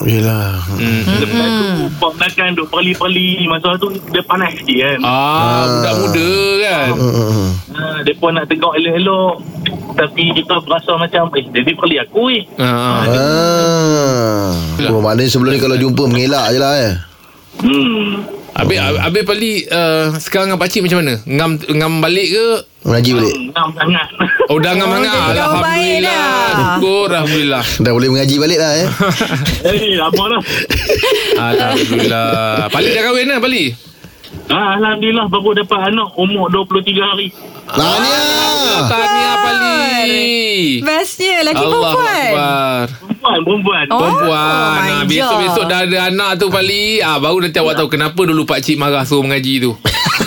Yelah. 0.00 0.60
hmm. 0.70 1.02
Lepas 1.20 1.48
tu 1.48 1.66
buat 1.96 2.14
makan 2.16 2.48
duk 2.54 2.68
perli-perli. 2.68 3.44
Masa 3.44 3.74
tu 3.76 3.90
dia 4.08 4.22
panas 4.22 4.52
sikit 4.54 4.78
kan? 4.78 4.98
Ah, 5.02 5.64
budak 5.66 5.94
muda 5.98 6.30
kan? 6.60 6.88
Hmm. 6.94 7.48
ha, 7.72 7.82
Dia 8.02 8.14
pun 8.16 8.30
nak 8.32 8.46
tegak 8.46 8.72
elok-elok. 8.74 9.34
Tapi 9.94 10.22
kita 10.34 10.54
berasa 10.62 10.92
macam 10.98 11.30
Eh 11.34 11.46
dia 11.50 11.62
dia 11.62 11.74
perli 11.74 11.96
aku 11.98 12.22
eh. 12.30 12.42
Ah, 12.56 13.06
Ah. 13.06 14.50
Oh, 14.90 15.00
maknanya 15.00 15.30
sebelum 15.30 15.54
ni 15.54 15.60
kalau 15.60 15.78
jumpa 15.78 16.02
mengelak 16.04 16.46
je 16.50 16.58
lah 16.58 16.74
eh. 16.76 16.94
Hmm 17.62 18.43
Habis, 18.54 18.78
habis 18.78 19.22
Pali 19.22 19.52
uh, 19.66 20.14
Sekarang 20.16 20.46
dengan 20.48 20.60
pakcik 20.62 20.86
macam 20.86 21.02
mana? 21.02 21.14
Ngam, 21.24 21.50
ngam 21.74 21.92
balik 21.98 22.28
ke? 22.30 22.46
Mengaji 22.86 23.10
balik 23.12 23.34
Ngam 23.50 23.68
sangat 23.74 24.06
Oh 24.46 24.58
dah 24.62 24.72
ngam 24.72 24.88
Oh, 24.88 24.94
sangat 24.94 25.14
baik 25.66 25.98
Alhamdulillah 25.98 26.06
dah. 26.06 26.54
Syukur 26.54 27.08
Alhamdulillah 27.10 27.64
Dah 27.82 27.92
boleh 27.92 28.08
mengaji 28.08 28.36
balik 28.38 28.58
lah 28.58 28.72
eh 28.76 28.88
Eh 29.74 29.98
lama 29.98 30.24
dah 30.28 30.40
Alhamdulillah 31.34 32.70
Pali 32.70 32.88
dah 32.90 33.02
kahwin 33.02 33.26
lah 33.26 33.38
Pali? 33.42 33.64
Ah, 34.50 34.76
Alhamdulillah 34.76 35.26
baru 35.28 35.62
dapat 35.62 35.78
anak 35.92 36.08
Umur 36.16 36.48
23 36.52 37.00
hari. 37.00 37.28
Tahniah 37.64 38.80
Tahniah 38.92 39.36
Pali 39.40 40.84
Bestnya 40.84 41.40
lelaki 41.40 41.64
Allah 41.64 41.80
perempuan. 41.96 42.04
Akbar 42.04 42.84
Perempuan 43.00 43.40
Perempuan. 43.40 43.84
Oh, 43.88 44.00
Perempuan. 44.04 44.76
Nah, 44.84 45.00
God. 45.00 45.08
Besok-besok 45.08 45.64
dah 45.64 45.80
ada 45.88 45.98
anak 46.12 46.30
tu 46.36 46.46
Pali 46.52 47.00
ah, 47.00 47.16
Baru 47.16 47.40
nanti 47.40 47.56
awak 47.56 47.80
tahu 47.80 47.88
Kenapa 47.88 48.20
dulu 48.20 48.44
pakcik 48.44 48.76
marah 48.76 49.08
Suruh 49.08 49.24
mengaji 49.24 49.64
tu 49.64 49.72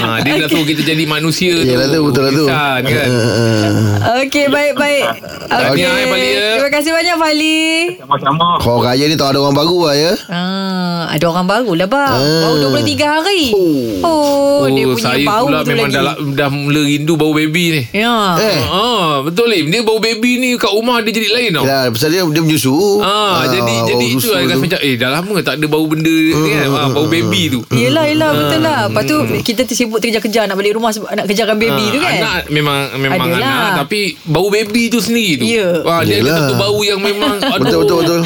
Ah, 0.00 0.18
dia 0.20 0.32
dah 0.36 0.48
suruh 0.48 0.64
kita 0.64 0.82
jadi 0.84 1.04
manusia 1.04 1.52
tu. 1.52 1.62
Yelah 1.64 1.86
tu 1.86 2.00
betul 2.04 2.22
lah 2.22 2.32
tu 2.32 2.44
kan. 2.46 2.80
Okey, 4.22 4.46
baik-baik. 4.48 5.04
Okey. 5.44 5.82
Eh, 5.82 6.06
Fali, 6.06 6.28
ya. 6.28 6.48
Terima 6.54 6.70
kasih 6.70 6.90
banyak, 6.90 7.16
Fali. 7.16 7.60
Sama-sama 7.98 8.46
Kau 8.58 8.78
raya 8.78 9.04
ni 9.04 9.14
tak 9.14 9.30
ada 9.30 9.38
orang 9.38 9.54
baru 9.54 9.78
lah 9.84 9.94
ya 9.94 10.12
Ah, 10.28 11.02
ada 11.08 11.24
orang 11.26 11.46
baru 11.46 11.70
lah, 11.74 11.86
bang. 11.86 12.14
Ah. 12.14 12.40
Baru 12.48 12.56
23 12.72 13.04
hari. 13.04 13.42
Oh, 14.00 14.62
Oh, 14.62 14.66
dia 14.68 14.86
punya 14.86 15.02
saya 15.02 15.24
bau 15.24 15.44
pula 15.44 15.60
memang 15.62 15.90
lagi. 15.90 15.98
dah, 15.98 16.14
dah 16.36 16.48
mula 16.48 16.80
rindu 16.80 17.14
bau 17.14 17.32
baby 17.32 17.64
ni. 17.72 17.82
Ya. 17.92 18.38
Eh 18.38 18.58
Ah, 18.62 19.20
betul 19.20 19.50
Lim. 19.50 19.68
Dia 19.68 19.82
bau 19.82 19.98
baby 19.98 20.38
ni 20.38 20.54
kat 20.54 20.70
rumah 20.70 21.02
dia 21.02 21.10
jadi 21.10 21.28
lain 21.28 21.50
tau. 21.52 21.64
Yalah, 21.64 21.90
pasal 21.90 22.08
dia, 22.08 22.22
dia 22.22 22.42
menyusu 22.42 23.02
Ah, 23.02 23.42
jadi 23.44 23.58
jadi 23.84 24.06
bau 24.06 24.14
itu 24.14 24.28
lah 24.28 24.40
macam 24.54 24.78
eh 24.80 24.94
dah 24.94 25.10
lama 25.12 25.34
tak 25.40 25.54
ada 25.58 25.66
bau 25.66 25.84
benda 25.84 26.10
ni 26.10 26.30
kan. 26.32 26.68
Ah, 26.70 26.88
bau 26.88 27.06
baby 27.06 27.50
tu. 27.50 27.60
Yelah, 27.72 28.06
yelah, 28.06 28.30
betul 28.32 28.60
lah. 28.60 28.78
Lepas 28.86 29.02
tu, 29.04 29.16
kita 29.42 29.62
tersibuk 29.72 29.98
terkejar-kejar 29.98 30.44
nak 30.44 30.54
balik 30.54 30.76
rumah 30.76 30.92
sebab 30.92 31.08
nak 31.10 31.24
kejarkan 31.24 31.56
baby 31.56 31.82
Ah, 31.82 31.88
tu 31.88 31.98
kan. 31.98 32.12
Anak 32.14 32.40
memang 32.48 32.78
memang 32.94 33.26
Adalah. 33.26 33.40
anak 33.40 33.70
tapi 33.82 34.00
bau 34.22 34.46
baby 34.46 34.86
tu 34.86 34.98
sendiri 34.98 35.40
tu. 35.40 35.44
Ya. 35.48 35.66
Ah, 35.82 36.00
dia 36.04 36.20
ada 36.20 36.30
satu 36.38 36.54
bau 36.54 36.78
yang 36.80 37.00
memang 37.00 37.40
aduh, 37.48 37.60
Betul, 37.62 37.80
betul, 37.82 37.98
betul. 37.98 38.20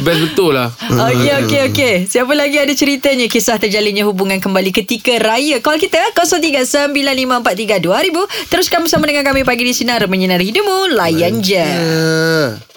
Best 0.00 0.20
betul 0.24 0.50
lah. 0.54 0.68
Okey, 0.80 1.30
okey, 1.42 1.60
okey. 1.68 1.94
Siapa 2.06 2.32
lagi 2.32 2.56
ada 2.56 2.72
ceritanya 2.72 3.26
kisah 3.26 3.56
terjalinnya 3.56 4.02
hubungan 4.02 4.38
kembali 4.38 4.70
ketika 4.72 5.16
raya? 5.18 5.58
Call 5.58 5.76
kita 5.76 5.98
0395432000. 6.14 8.48
Teruskan 8.48 8.78
bersama 8.80 9.04
dengan 9.04 9.24
kami 9.24 9.42
pagi 9.42 9.62
di 9.62 9.72
Sinar 9.72 10.04
Menyinari 10.06 10.44
Hidupmu. 10.44 10.92
Layan 10.92 11.40
je. 11.40 11.58
Ah. 11.58 12.71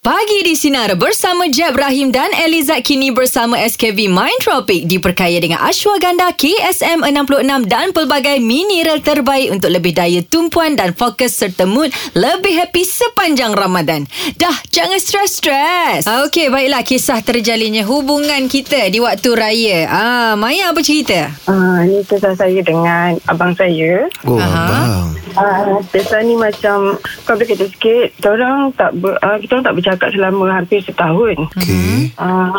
Pagi 0.00 0.40
di 0.40 0.56
Sinar 0.56 0.96
bersama 0.96 1.44
Jeb 1.52 1.76
Rahim 1.76 2.08
dan 2.08 2.32
Elizad 2.32 2.80
kini 2.80 3.12
bersama 3.12 3.60
SKV 3.60 4.08
Mind 4.08 4.40
Tropic 4.40 4.88
diperkaya 4.88 5.36
dengan 5.36 5.60
ashwagandha 5.60 6.32
KSM 6.40 7.04
66 7.04 7.68
dan 7.68 7.92
pelbagai 7.92 8.40
mineral 8.40 9.04
terbaik 9.04 9.52
untuk 9.52 9.68
lebih 9.68 9.92
daya 9.92 10.24
tumpuan 10.24 10.72
dan 10.72 10.96
fokus 10.96 11.36
serta 11.36 11.68
mood 11.68 11.92
lebih 12.16 12.48
happy 12.48 12.80
sepanjang 12.80 13.52
Ramadan. 13.52 14.08
Dah, 14.40 14.56
jangan 14.72 14.96
stres-stres. 14.96 16.08
Ah, 16.08 16.24
Okey, 16.24 16.48
baiklah 16.48 16.80
kisah 16.80 17.20
terjalinnya 17.20 17.84
hubungan 17.84 18.48
kita 18.48 18.88
di 18.88 19.04
waktu 19.04 19.36
raya. 19.36 19.84
Ah, 19.84 20.32
Maya 20.32 20.72
apa 20.72 20.80
cerita? 20.80 21.28
Ah, 21.44 21.84
ni 21.84 22.00
kisah 22.08 22.32
saya 22.32 22.60
dengan 22.64 23.20
abang 23.28 23.52
saya. 23.52 24.08
Oh 24.24 24.40
Aha. 24.40 24.48
abang 24.48 25.12
Ah, 25.36 25.76
kisah 25.92 26.24
ni 26.24 26.40
macam 26.40 26.96
kau 27.28 27.36
boleh 27.36 27.52
kata 27.52 27.68
sikit, 27.68 28.16
kita 28.16 28.28
orang 28.32 28.72
tak 28.72 28.96
ber, 28.96 29.20
ah, 29.20 29.36
kita 29.36 29.60
orang 29.60 29.66
tak 29.68 29.74
bercakap 29.76 29.89
selama 29.98 30.60
hampir 30.60 30.84
setahun. 30.84 31.36
Okay 31.56 31.90
Ah, 32.20 32.52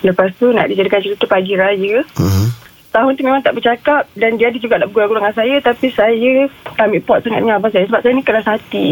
lepas 0.00 0.32
tu 0.40 0.48
nak 0.56 0.72
dijadikan 0.72 1.04
cerita 1.04 1.24
pagi 1.28 1.52
raya. 1.52 2.00
uh-huh. 2.00 2.48
Tahun 2.92 3.12
tu 3.16 3.24
memang 3.24 3.40
tak 3.40 3.56
bercakap 3.56 4.04
dan 4.16 4.36
dia 4.36 4.52
ada 4.52 4.58
juga 4.60 4.76
nak 4.76 4.92
bergurau 4.92 5.16
dengan 5.16 5.32
saya 5.32 5.56
tapi 5.64 5.88
saya 5.92 6.44
ambil 6.76 7.00
pot 7.04 7.24
sangat 7.24 7.40
dengan 7.40 7.56
abang 7.56 7.72
saya 7.72 7.88
sebab 7.88 8.00
saya 8.04 8.12
ni 8.12 8.24
keras 8.24 8.44
hati. 8.44 8.86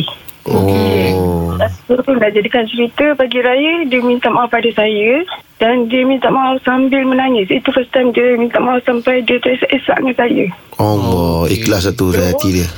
Oh 0.49 1.61
Lepas 1.61 2.00
tu 2.09 2.16
dah 2.16 2.32
jadikan 2.32 2.64
cerita 2.64 3.12
pagi 3.12 3.44
raya 3.44 3.85
dia 3.85 4.00
minta 4.00 4.32
maaf 4.32 4.49
pada 4.49 4.73
saya 4.73 5.20
dan 5.61 5.85
dia 5.92 6.09
minta 6.09 6.32
maaf 6.32 6.64
sambil 6.64 7.04
menangis. 7.04 7.52
Itu 7.52 7.68
first 7.76 7.92
time 7.92 8.16
dia 8.16 8.40
minta 8.40 8.56
maaf 8.56 8.80
sampai 8.88 9.20
dia 9.20 9.37
teresak 9.37 10.00
dengan 10.00 10.16
saya. 10.16 10.44
Allah 10.80 11.44
Ikhlas 11.52 11.85
satu 11.85 12.16
dari 12.16 12.32
hati 12.32 12.49
dia 12.56 12.68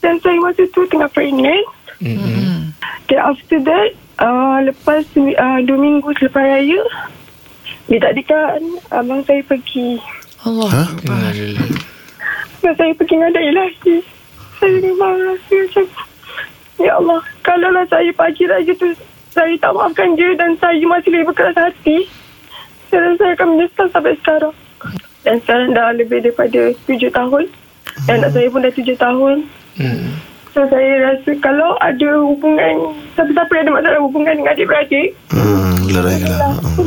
Dan 0.00 0.16
saya 0.24 0.40
masa 0.40 0.64
tu 0.72 0.80
tengah 0.88 1.12
pregnant. 1.12 1.64
Mm-hmm. 2.00 2.72
Okay, 3.04 3.20
after 3.20 3.60
that, 3.68 3.92
uh, 4.20 4.56
lepas 4.62 5.02
uh, 5.16 5.58
dua 5.64 5.78
minggu 5.80 6.08
selepas 6.20 6.44
raya, 6.44 6.80
dia 7.88 7.98
tak 7.98 8.14
dekat, 8.14 8.60
abang 8.92 9.24
saya 9.26 9.42
pergi. 9.48 9.98
Allah. 10.46 10.70
Ha? 10.70 10.84
Dan 12.60 12.72
saya 12.76 12.92
pergi 12.94 13.14
ngadai 13.16 13.48
ilahi. 13.50 13.96
Saya 14.60 14.76
memang 14.84 15.16
rasa 15.24 15.56
macam, 15.56 15.86
Ya 16.80 16.92
Allah, 16.96 17.20
kalaulah 17.44 17.84
saya 17.88 18.10
pagi 18.12 18.44
raya 18.44 18.72
tu, 18.76 18.88
saya 19.32 19.52
tak 19.60 19.72
maafkan 19.72 20.16
dia 20.16 20.32
dan 20.36 20.56
saya 20.60 20.80
masih 20.84 21.10
lagi 21.12 21.26
berkeras 21.28 21.56
hati, 21.56 22.08
saya 22.88 23.00
rasa 23.08 23.16
saya 23.20 23.32
akan 23.36 23.48
menyesal 23.56 23.86
sampai 23.88 24.14
sekarang. 24.20 24.56
Dan 25.20 25.36
sekarang 25.44 25.68
dah 25.76 25.92
lebih 25.92 26.24
daripada 26.24 26.72
tujuh 26.88 27.12
tahun. 27.12 27.44
Dan 28.08 28.24
anak 28.24 28.30
saya 28.32 28.48
pun 28.48 28.64
dah 28.64 28.72
tujuh 28.72 28.96
tahun. 28.96 29.36
Hmm. 29.76 30.08
So 30.50 30.66
saya 30.66 30.90
rasa 31.06 31.30
kalau 31.38 31.78
ada 31.78 32.10
hubungan 32.26 32.74
Siapa-siapa 33.14 33.52
yang 33.54 33.64
ada 33.70 33.72
masalah 33.78 34.00
hubungan 34.02 34.34
dengan 34.34 34.50
adik-beradik 34.50 35.08
Hmm 35.30 35.86
Lerai 35.86 36.18
lah 36.26 36.38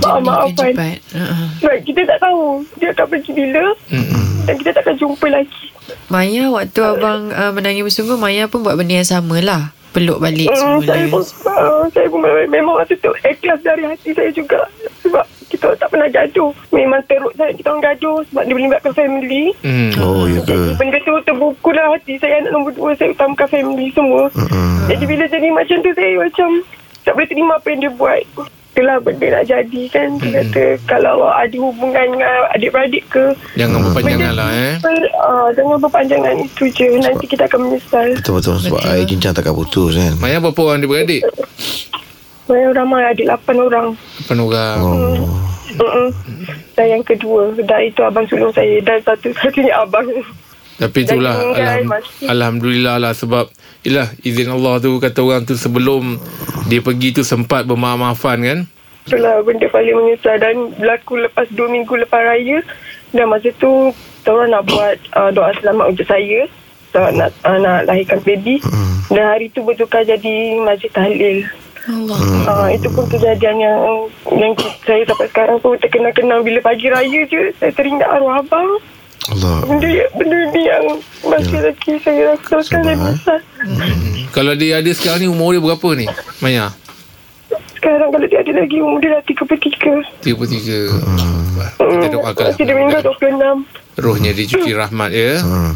Maaf 0.04 0.20
maafkan 0.20 0.72
Cepat. 0.76 0.98
Uh-uh. 1.16 1.48
Sebab 1.64 1.78
kita 1.88 2.02
tak 2.04 2.20
tahu 2.20 2.42
Dia 2.80 2.88
akan 2.92 3.06
pergi 3.08 3.32
bila 3.32 3.64
Mm-mm. 3.88 4.26
Dan 4.44 4.54
kita 4.60 4.70
tak 4.76 4.84
akan 4.84 4.96
jumpa 5.00 5.28
lagi 5.32 5.66
Maya 6.12 6.44
waktu 6.52 6.80
abang 6.84 7.32
uh, 7.32 7.52
menangis 7.56 7.84
bersungguh 7.88 8.20
Maya 8.20 8.52
pun 8.52 8.68
buat 8.68 8.76
benda 8.76 9.00
yang 9.00 9.08
sama 9.08 9.40
lah 9.40 9.72
peluk 9.94 10.18
balik 10.20 10.50
Hmm, 10.50 10.82
saya 10.82 11.06
pun 11.06 11.22
semula 11.22 11.54
uh, 11.54 11.86
saya 11.94 12.10
pun 12.10 12.20
memang, 12.26 12.50
memang 12.50 12.74
masa 12.82 12.98
tu 12.98 13.14
ikhlas 13.14 13.62
dari 13.62 13.86
hati 13.86 14.10
saya 14.10 14.34
juga 14.34 14.66
sebab 15.06 15.22
kita 15.54 15.70
tak 15.78 15.94
pernah 15.94 16.10
gaduh. 16.10 16.50
Memang 16.74 17.06
teruk 17.06 17.30
sangat 17.38 17.62
kita 17.62 17.68
orang 17.70 17.86
gaduh 17.94 18.18
sebab 18.34 18.44
dia 18.50 18.56
melibatkan 18.58 18.92
family. 18.98 19.54
Hmm. 19.62 19.94
Oh 20.02 20.26
ya 20.26 20.42
ke 20.42 20.74
Benda 20.82 20.98
tu 21.06 21.13
terbuku 21.34 21.70
lah 21.74 21.86
hati 21.98 22.14
saya 22.22 22.46
anak 22.46 22.52
nombor 22.54 22.72
dua 22.78 22.92
saya 22.94 23.10
utamakan 23.10 23.48
family 23.50 23.90
semua. 23.90 24.30
Mm-mm. 24.38 24.86
Jadi 24.86 25.04
bila 25.10 25.26
jadi 25.26 25.48
macam 25.50 25.78
tu 25.82 25.92
saya 25.98 26.14
macam 26.22 26.50
tak 27.04 27.14
boleh 27.18 27.28
terima 27.28 27.54
apa 27.58 27.68
yang 27.74 27.80
dia 27.82 27.92
buat. 27.98 28.22
Itulah 28.74 28.98
benda 29.06 29.28
nak 29.30 29.46
jadi 29.46 29.82
kan. 29.90 30.10
Dia 30.18 30.30
kata 30.42 30.66
kalau 30.90 31.30
ada 31.30 31.58
hubungan 31.58 32.06
dengan 32.14 32.38
adik-beradik 32.54 33.04
ke. 33.10 33.26
Jangan 33.58 33.86
berpanjangan 33.90 34.34
lah 34.34 34.50
eh. 34.50 34.74
Uh, 35.14 35.50
jangan 35.54 35.78
berpanjangan 35.82 36.34
itu 36.42 36.64
je. 36.70 36.88
Nanti 37.02 37.26
kita 37.26 37.50
akan 37.50 37.60
menyesal. 37.70 38.08
Betul-betul 38.18 38.56
Sebab 38.70 38.82
air 38.86 39.06
cincang 39.06 39.34
takkan 39.34 39.54
putus 39.54 39.98
kan 39.98 40.14
Maya 40.18 40.42
berapa 40.42 40.58
orang 40.62 40.82
dia 40.82 40.90
beradik? 40.90 41.22
Saya 42.44 42.76
ramai 42.76 43.06
adik 43.08 43.30
lapan 43.30 43.56
orang. 43.62 43.88
Lapan 44.26 44.38
orang. 44.42 44.78
Oh 44.82 45.54
Mm-mm. 45.74 46.10
Dan 46.78 46.86
yang 47.00 47.04
kedua 47.06 47.50
Dan 47.58 47.82
itu 47.82 48.02
abang 48.06 48.26
sulung 48.30 48.54
saya 48.54 48.78
Dan 48.86 49.02
satu-satunya 49.02 49.74
abang 49.74 50.06
Tapi 50.78 51.06
itulah 51.06 51.36
tinggal 51.38 51.70
alham, 51.86 51.90
Alhamdulillah 52.26 52.96
lah 52.98 53.14
Sebab 53.14 53.46
Yelah 53.86 54.10
izin 54.26 54.50
Allah 54.50 54.82
tu 54.82 54.98
Kata 54.98 55.22
orang 55.22 55.46
tu 55.46 55.54
sebelum 55.54 56.18
Dia 56.66 56.82
pergi 56.82 57.14
tu 57.14 57.22
sempat 57.22 57.70
bermaaf-maafan 57.70 58.38
kan? 58.42 58.60
Itulah 59.06 59.44
benda 59.46 59.68
paling 59.70 59.94
menyesal 59.94 60.36
Dan 60.42 60.74
berlaku 60.80 61.22
lepas 61.22 61.46
dua 61.54 61.68
minggu 61.70 61.94
lepas 62.08 62.22
raya. 62.24 62.64
Dan 63.14 63.30
masa 63.30 63.54
tu 63.62 63.94
Kita 64.22 64.34
orang 64.34 64.50
nak 64.50 64.64
buat 64.66 64.96
uh, 65.14 65.30
Doa 65.30 65.52
selamat 65.62 65.86
untuk 65.94 66.08
saya. 66.08 66.48
So, 66.94 67.02
nak, 67.10 67.34
uh, 67.42 67.58
nak 67.58 67.90
lahirkan 67.90 68.22
baby. 68.22 68.62
Dan 69.10 69.26
hari 69.26 69.50
tu 69.50 69.66
bertukar 69.66 70.06
jadi 70.06 70.62
Masjid 70.62 70.94
Tahlil. 70.94 71.44
Allah. 71.84 72.20
Uh, 72.48 72.68
itu 72.72 72.88
pun 72.96 73.04
kejadian 73.12 73.60
yang 73.60 73.80
yang 74.32 74.54
saya 74.88 75.04
sampai 75.04 75.28
sekarang 75.28 75.60
pun 75.60 75.76
terkenang-kenang 75.84 76.40
bila 76.40 76.64
pagi 76.64 76.88
raya 76.88 77.28
je 77.28 77.52
saya 77.60 77.76
teringat 77.76 78.08
arwah 78.08 78.40
abang 78.40 78.80
Allah. 79.32 79.64
Benda, 79.64 79.88
benda 80.20 80.40
ni 80.52 80.62
yang 80.68 80.86
masih 81.24 81.60
lagi 81.64 81.92
saya 82.04 82.36
rasakan 82.36 82.64
Sabar, 82.64 82.92
eh. 82.92 82.98
besar. 83.16 83.40
Kalau 84.36 84.54
dia 84.60 84.84
ada 84.84 84.92
sekarang 84.92 85.24
ni 85.24 85.28
Umur 85.32 85.56
dia 85.56 85.62
berapa 85.64 85.88
ni 85.96 86.06
Maya? 86.44 86.76
Sekarang 87.80 88.12
kalau 88.12 88.26
dia 88.28 88.40
ada 88.44 88.52
lagi 88.52 88.78
umur 88.84 89.00
dia 89.00 89.16
dah 89.16 89.24
33. 89.24 90.28
33 90.28 91.80
Kita 91.80 92.08
doakan 92.12 92.44
Masih 92.52 92.64
dia 92.68 92.76
meninggal 92.76 93.02
26. 93.16 94.02
Rohnya 94.04 94.32
dicuci 94.34 94.72
rahmat 94.74 95.12
ya. 95.14 95.40
Hmm. 95.40 95.74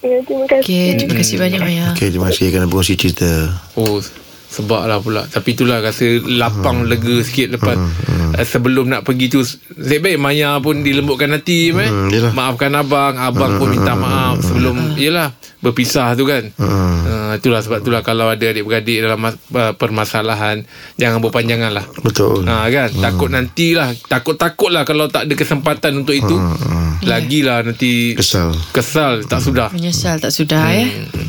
Ya, 0.00 0.16
terima 0.24 0.46
kasih. 0.48 0.64
Okay, 0.64 0.86
terima 0.96 1.14
kasih 1.20 1.36
banyak 1.36 1.60
Maya. 1.60 1.86
Okay 1.92 2.08
terima 2.08 2.32
kasih 2.32 2.48
kerana 2.48 2.66
berkongsi 2.72 2.96
cerita 2.96 3.52
Oh 3.76 4.00
Sebab 4.50 4.82
lah 4.84 4.98
pula. 4.98 5.22
Tapi 5.24 5.54
itulah 5.54 5.78
rasa 5.78 6.02
Lapang 6.26 6.82
Hmm. 6.82 6.88
lega 6.88 7.16
sikit 7.20 7.54
Lepas 7.54 7.76
uh, 7.78 8.34
Sebelum 8.40 8.86
nak 8.86 9.02
pergi 9.02 9.26
tu 9.26 9.46
baik 9.76 10.16
Maya 10.16 10.58
pun 10.58 10.80
dilembutkan 10.80 11.30
hati 11.30 11.70
eh? 11.70 11.86
Hmm, 11.86 12.08
yelah. 12.08 12.30
Hmm, 12.30 12.38
Maafkan 12.38 12.74
abang 12.74 13.14
Abang 13.14 13.56
pun 13.56 13.70
minta 13.70 13.94
maaf 13.94 14.42
Sebelum 14.42 14.94
Yelah 14.96 15.30
Berpisah 15.60 16.14
tu 16.14 16.24
kan. 16.24 16.48
Uh, 16.56 17.36
Itulah 17.36 17.60
sebab 17.60 17.78
itulah 17.80 18.00
Kalau 18.00 18.26
ada 18.26 18.42
adik-beradik 18.42 18.98
Dalam 18.98 19.20
mas, 19.20 19.36
uh, 19.50 19.70
permasalahan 19.72 20.64
Jangan 20.96 21.20
berpanjangan 21.20 21.70
lah. 21.70 21.84
Betul. 22.00 22.42
Ha 22.44 22.66
kan? 22.66 22.88
Takut 22.90 23.28
nantilah 23.28 23.92
Takut-takut 24.08 24.70
lah 24.70 24.82
Kalau 24.82 25.06
tak 25.06 25.28
ada 25.28 25.34
kesempatan 25.34 26.00
untuk 26.00 26.16
itu. 26.16 26.32
Lagilah 27.02 27.60
nanti 27.62 28.16
Kesal. 28.16 28.56
Kesal 28.70 29.22
Tak 29.24 29.40
sudah. 29.40 29.68
Menyesal 29.70 30.16
tak 30.16 30.32
sudah 30.32 30.64
ya. 30.70 30.86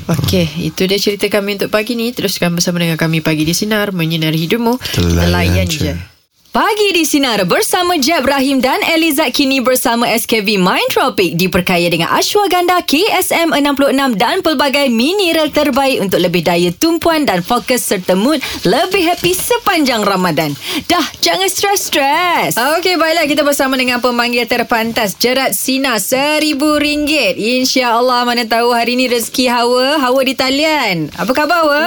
Okey, 0.07 0.67
itu 0.67 0.81
dia 0.85 0.95
cerita 0.95 1.27
kami 1.27 1.59
untuk 1.59 1.67
pagi 1.67 1.93
ni. 1.93 2.11
Teruskan 2.11 2.51
bersama 2.51 2.79
dengan 2.79 2.95
kami 2.95 3.10
pagi 3.19 3.43
di 3.43 3.51
sinar 3.51 3.91
menyinari 3.91 4.39
hidupmu. 4.39 4.79
Layan 5.19 5.31
Layan 5.35 5.67
je. 5.67 5.91
je. 5.91 6.11
Pagi 6.51 6.91
di 6.91 7.07
Sinar 7.07 7.47
bersama 7.47 7.95
Jeb 7.95 8.27
Rahim 8.27 8.59
dan 8.59 8.83
Elizad 8.83 9.31
kini 9.31 9.63
bersama 9.63 10.03
SKV 10.11 10.59
Mind 10.59 10.91
Tropic 10.91 11.39
diperkaya 11.39 11.87
dengan 11.87 12.11
ashwagandha 12.11 12.83
KSM 12.83 13.55
66 13.55 14.19
dan 14.19 14.43
pelbagai 14.43 14.91
mineral 14.91 15.47
terbaik 15.47 16.03
untuk 16.03 16.19
lebih 16.19 16.43
daya 16.43 16.67
tumpuan 16.75 17.23
dan 17.23 17.39
fokus 17.39 17.87
serta 17.87 18.19
mood 18.19 18.43
lebih 18.67 18.99
happy 18.99 19.31
sepanjang 19.31 20.03
Ramadan. 20.03 20.51
Dah, 20.91 21.07
jangan 21.23 21.47
stres-stres. 21.47 22.59
Okey, 22.59 22.99
baiklah 22.99 23.31
kita 23.31 23.47
bersama 23.47 23.79
dengan 23.79 24.03
pemanggil 24.03 24.43
terpantas 24.43 25.15
Jerat 25.15 25.55
Sinar 25.55 26.03
RM1,000. 26.03 27.39
InsyaAllah 27.63 28.27
mana 28.27 28.43
tahu 28.43 28.75
hari 28.75 28.99
ni 28.99 29.07
rezeki 29.07 29.47
Hawa. 29.47 30.03
Hawa 30.03 30.19
di 30.27 30.35
talian. 30.35 31.15
Apa 31.15 31.31
khabar 31.31 31.63
Hawa? 31.63 31.83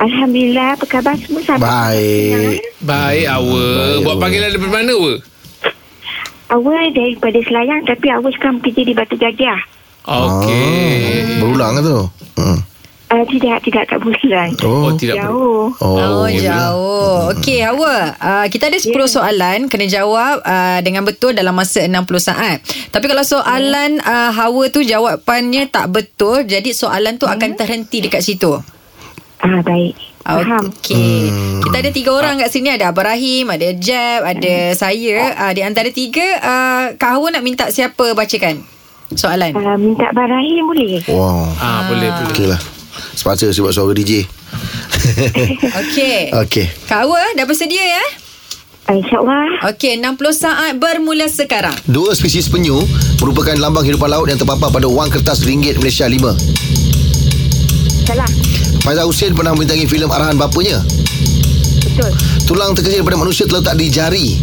Alhamdulillah, 0.00 0.80
apa 0.80 0.84
khabar 0.88 1.12
semua 1.20 1.44
sahabat? 1.44 1.68
Baik 1.68 2.56
Baik 2.80 3.26
awak 3.28 4.00
Buat 4.00 4.16
panggilan 4.16 4.48
daripada 4.48 4.72
mana 4.80 4.92
awak? 4.96 5.18
Awal 6.50 6.84
daripada 6.96 7.38
Selayang 7.44 7.84
tapi 7.84 8.06
awal 8.08 8.32
sekarang 8.32 8.64
kerja 8.64 8.82
di 8.82 8.94
Batu 8.96 9.20
Gajah. 9.20 9.60
Okey 10.08 11.36
Berulang 11.44 11.76
ke 11.76 11.82
tu 11.84 12.00
hmm. 12.40 12.58
Uh, 13.10 13.26
tidak, 13.26 13.66
tidak 13.66 13.90
kat 13.90 13.98
Bulan. 13.98 14.54
Oh, 14.62 14.86
Oh 14.86 14.94
tidak 14.94 15.18
Jauh. 15.18 15.66
Oh, 15.82 15.98
Oh, 15.98 16.30
jauh. 16.30 17.34
Okey, 17.34 17.58
Hawa. 17.58 18.14
Uh, 18.22 18.46
kita 18.46 18.70
ada 18.70 18.78
10 18.78 18.94
yeah. 18.94 19.02
soalan. 19.10 19.58
Kena 19.66 19.90
jawab 19.90 20.38
uh, 20.46 20.78
dengan 20.78 21.02
betul 21.02 21.34
dalam 21.34 21.50
masa 21.50 21.82
60 21.90 22.06
saat. 22.22 22.62
Tapi 22.94 23.10
kalau 23.10 23.26
soalan 23.26 23.98
uh, 23.98 24.30
Hawa 24.30 24.70
tu 24.70 24.86
jawapannya 24.86 25.66
tak 25.74 25.90
betul, 25.90 26.46
jadi 26.46 26.70
soalan 26.70 27.18
tu 27.18 27.26
akan 27.26 27.58
terhenti 27.58 27.98
dekat 27.98 28.22
situ. 28.22 28.62
Ah, 29.40 29.60
baik. 29.64 29.96
Faham. 30.20 30.68
Okey. 30.68 31.32
Kita 31.64 31.76
ada 31.80 31.90
tiga 31.90 32.10
orang 32.12 32.36
kat 32.38 32.52
sini. 32.52 32.68
Ada 32.70 32.92
Abang 32.92 33.08
Rahim, 33.08 33.48
ada 33.48 33.72
Jeb, 33.72 34.20
ada 34.20 34.54
saya. 34.76 35.32
Uh, 35.34 35.52
di 35.56 35.62
antara 35.64 35.88
tiga, 35.88 36.22
uh, 36.38 36.84
Kak 36.94 37.18
Hawa 37.18 37.32
nak 37.32 37.42
minta 37.42 37.66
siapa 37.72 38.12
bacakan 38.12 38.60
soalan? 39.10 39.56
Uh, 39.56 39.74
minta 39.74 40.06
Barahim 40.14 40.70
boleh? 40.70 41.02
Wow 41.10 41.50
Ah, 41.58 41.90
boleh 41.90 42.14
boleh 42.14 42.30
Okey 42.30 42.46
lah 42.46 42.60
Sepatutnya 43.14 43.50
sebab 43.50 43.72
suara 43.74 43.90
DJ 43.90 44.22
Okey. 45.82 46.30
Okey 46.46 46.66
Kak 46.86 47.06
Hawa, 47.06 47.18
dah 47.34 47.42
bersedia 47.42 47.82
ya? 47.82 48.04
Uh, 48.86 48.96
InsyaAllah. 48.98 49.70
Okey, 49.70 49.98
60 49.98 50.18
saat 50.34 50.72
bermula 50.74 51.26
sekarang. 51.26 51.74
Dua 51.86 52.10
spesies 52.14 52.50
penyu 52.50 52.78
merupakan 53.18 53.54
lambang 53.54 53.86
kehidupan 53.86 54.10
laut 54.10 54.26
yang 54.26 54.38
terpapar 54.38 54.70
pada 54.70 54.86
wang 54.90 55.06
kertas 55.06 55.42
ringgit 55.42 55.78
Malaysia 55.78 56.06
5. 56.06 56.18
Salah. 58.04 58.30
Faizal 58.80 59.06
Hussein 59.06 59.36
pernah 59.36 59.52
membintangi 59.52 59.84
filem 59.84 60.08
arahan 60.08 60.34
bapanya. 60.34 60.80
Betul. 61.80 62.10
Tulang 62.48 62.72
terkecil 62.72 63.04
pada 63.04 63.20
manusia 63.20 63.44
terletak 63.44 63.76
di 63.76 63.86
jari. 63.92 64.40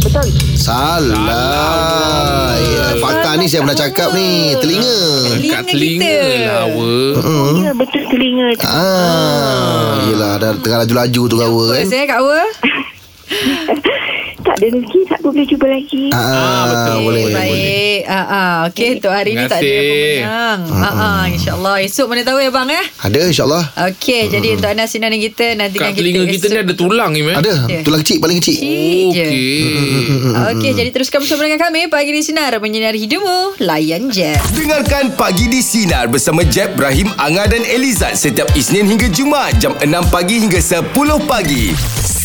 Betul. 0.00 0.24
Salah. 0.56 2.56
Ya, 2.56 2.96
fakta 2.96 3.36
ni 3.36 3.44
saya 3.44 3.60
pernah 3.62 3.76
cakap 3.76 4.08
ni. 4.16 4.56
Telinga. 4.56 4.98
Kat 5.48 5.64
Telinga 5.68 5.68
telinga 5.68 6.08
kita. 6.08 6.48
lah 6.48 6.64
ya, 7.60 7.72
betul 7.76 8.02
telinga 8.08 8.46
tu. 8.56 8.64
Ah, 8.64 10.00
yelah 10.08 10.32
dah 10.40 10.50
tengah 10.56 10.78
laju-laju 10.86 11.22
tu 11.28 11.36
kawa 11.36 11.64
kan. 11.76 11.84
Saya. 11.84 12.04
Tak 12.08 12.18
ada 14.58 14.66
rezeki, 14.74 15.00
tak 15.06 15.20
boleh 15.22 15.44
cuba 15.46 15.66
lagi. 15.70 16.04
Ah, 16.10 16.62
betul. 16.66 16.96
boleh. 17.06 17.22
boleh. 17.24 17.34
Baik. 17.38 18.00
Ah, 18.04 18.18
ah. 18.18 18.54
Okey, 18.68 18.88
untuk 18.98 19.12
hari 19.14 19.30
ni 19.38 19.44
tak 19.46 19.62
ada 19.62 19.70
pemenang. 19.70 20.60
Ah, 20.74 20.86
ah. 20.90 21.22
InsyaAllah. 21.30 21.76
Esok 21.86 22.06
mana 22.10 22.22
tahu 22.26 22.38
ya 22.42 22.50
bang 22.50 22.68
eh. 22.74 22.84
Ada 23.06 23.18
insyaAllah. 23.30 23.64
Okey, 23.94 24.22
jadi 24.28 24.48
untuk 24.58 24.68
anda 24.68 24.84
sinaran 24.90 25.20
kita 25.22 25.54
nantikan 25.54 25.94
Kat 25.94 25.98
telinga 25.98 26.26
kita 26.26 26.46
ni 26.50 26.56
esok. 26.58 26.64
ada 26.66 26.74
tulang 26.74 27.10
ni 27.14 27.20
man 27.22 27.38
Ada. 27.38 27.54
Tulang 27.86 28.00
kecil 28.02 28.18
paling 28.18 28.38
kecil. 28.42 28.56
Okey 28.58 29.78
Okey, 30.52 30.70
jadi 30.74 30.90
teruskan 30.90 31.22
bersama 31.22 31.46
dengan 31.46 31.60
kami 31.62 31.86
pagi 31.86 32.10
di 32.10 32.22
sinar 32.24 32.58
menyinari 32.58 32.98
hidupmu. 33.06 33.62
Layan 33.62 34.10
je. 34.10 34.34
Dengarkan 34.58 35.14
Pagi 35.14 35.46
di 35.46 35.62
Sinar 35.62 36.10
bersama 36.10 36.42
Jeb, 36.42 36.74
Ibrahim, 36.74 37.14
Anga 37.20 37.46
dan 37.46 37.62
Elizad 37.62 38.18
setiap 38.18 38.48
Isnin 38.58 38.88
hingga 38.88 39.06
Jumaat 39.12 39.60
jam 39.62 39.76
6 39.78 39.86
pagi 40.10 40.42
hingga 40.42 40.58
10 40.58 40.90
pagi. 41.28 42.17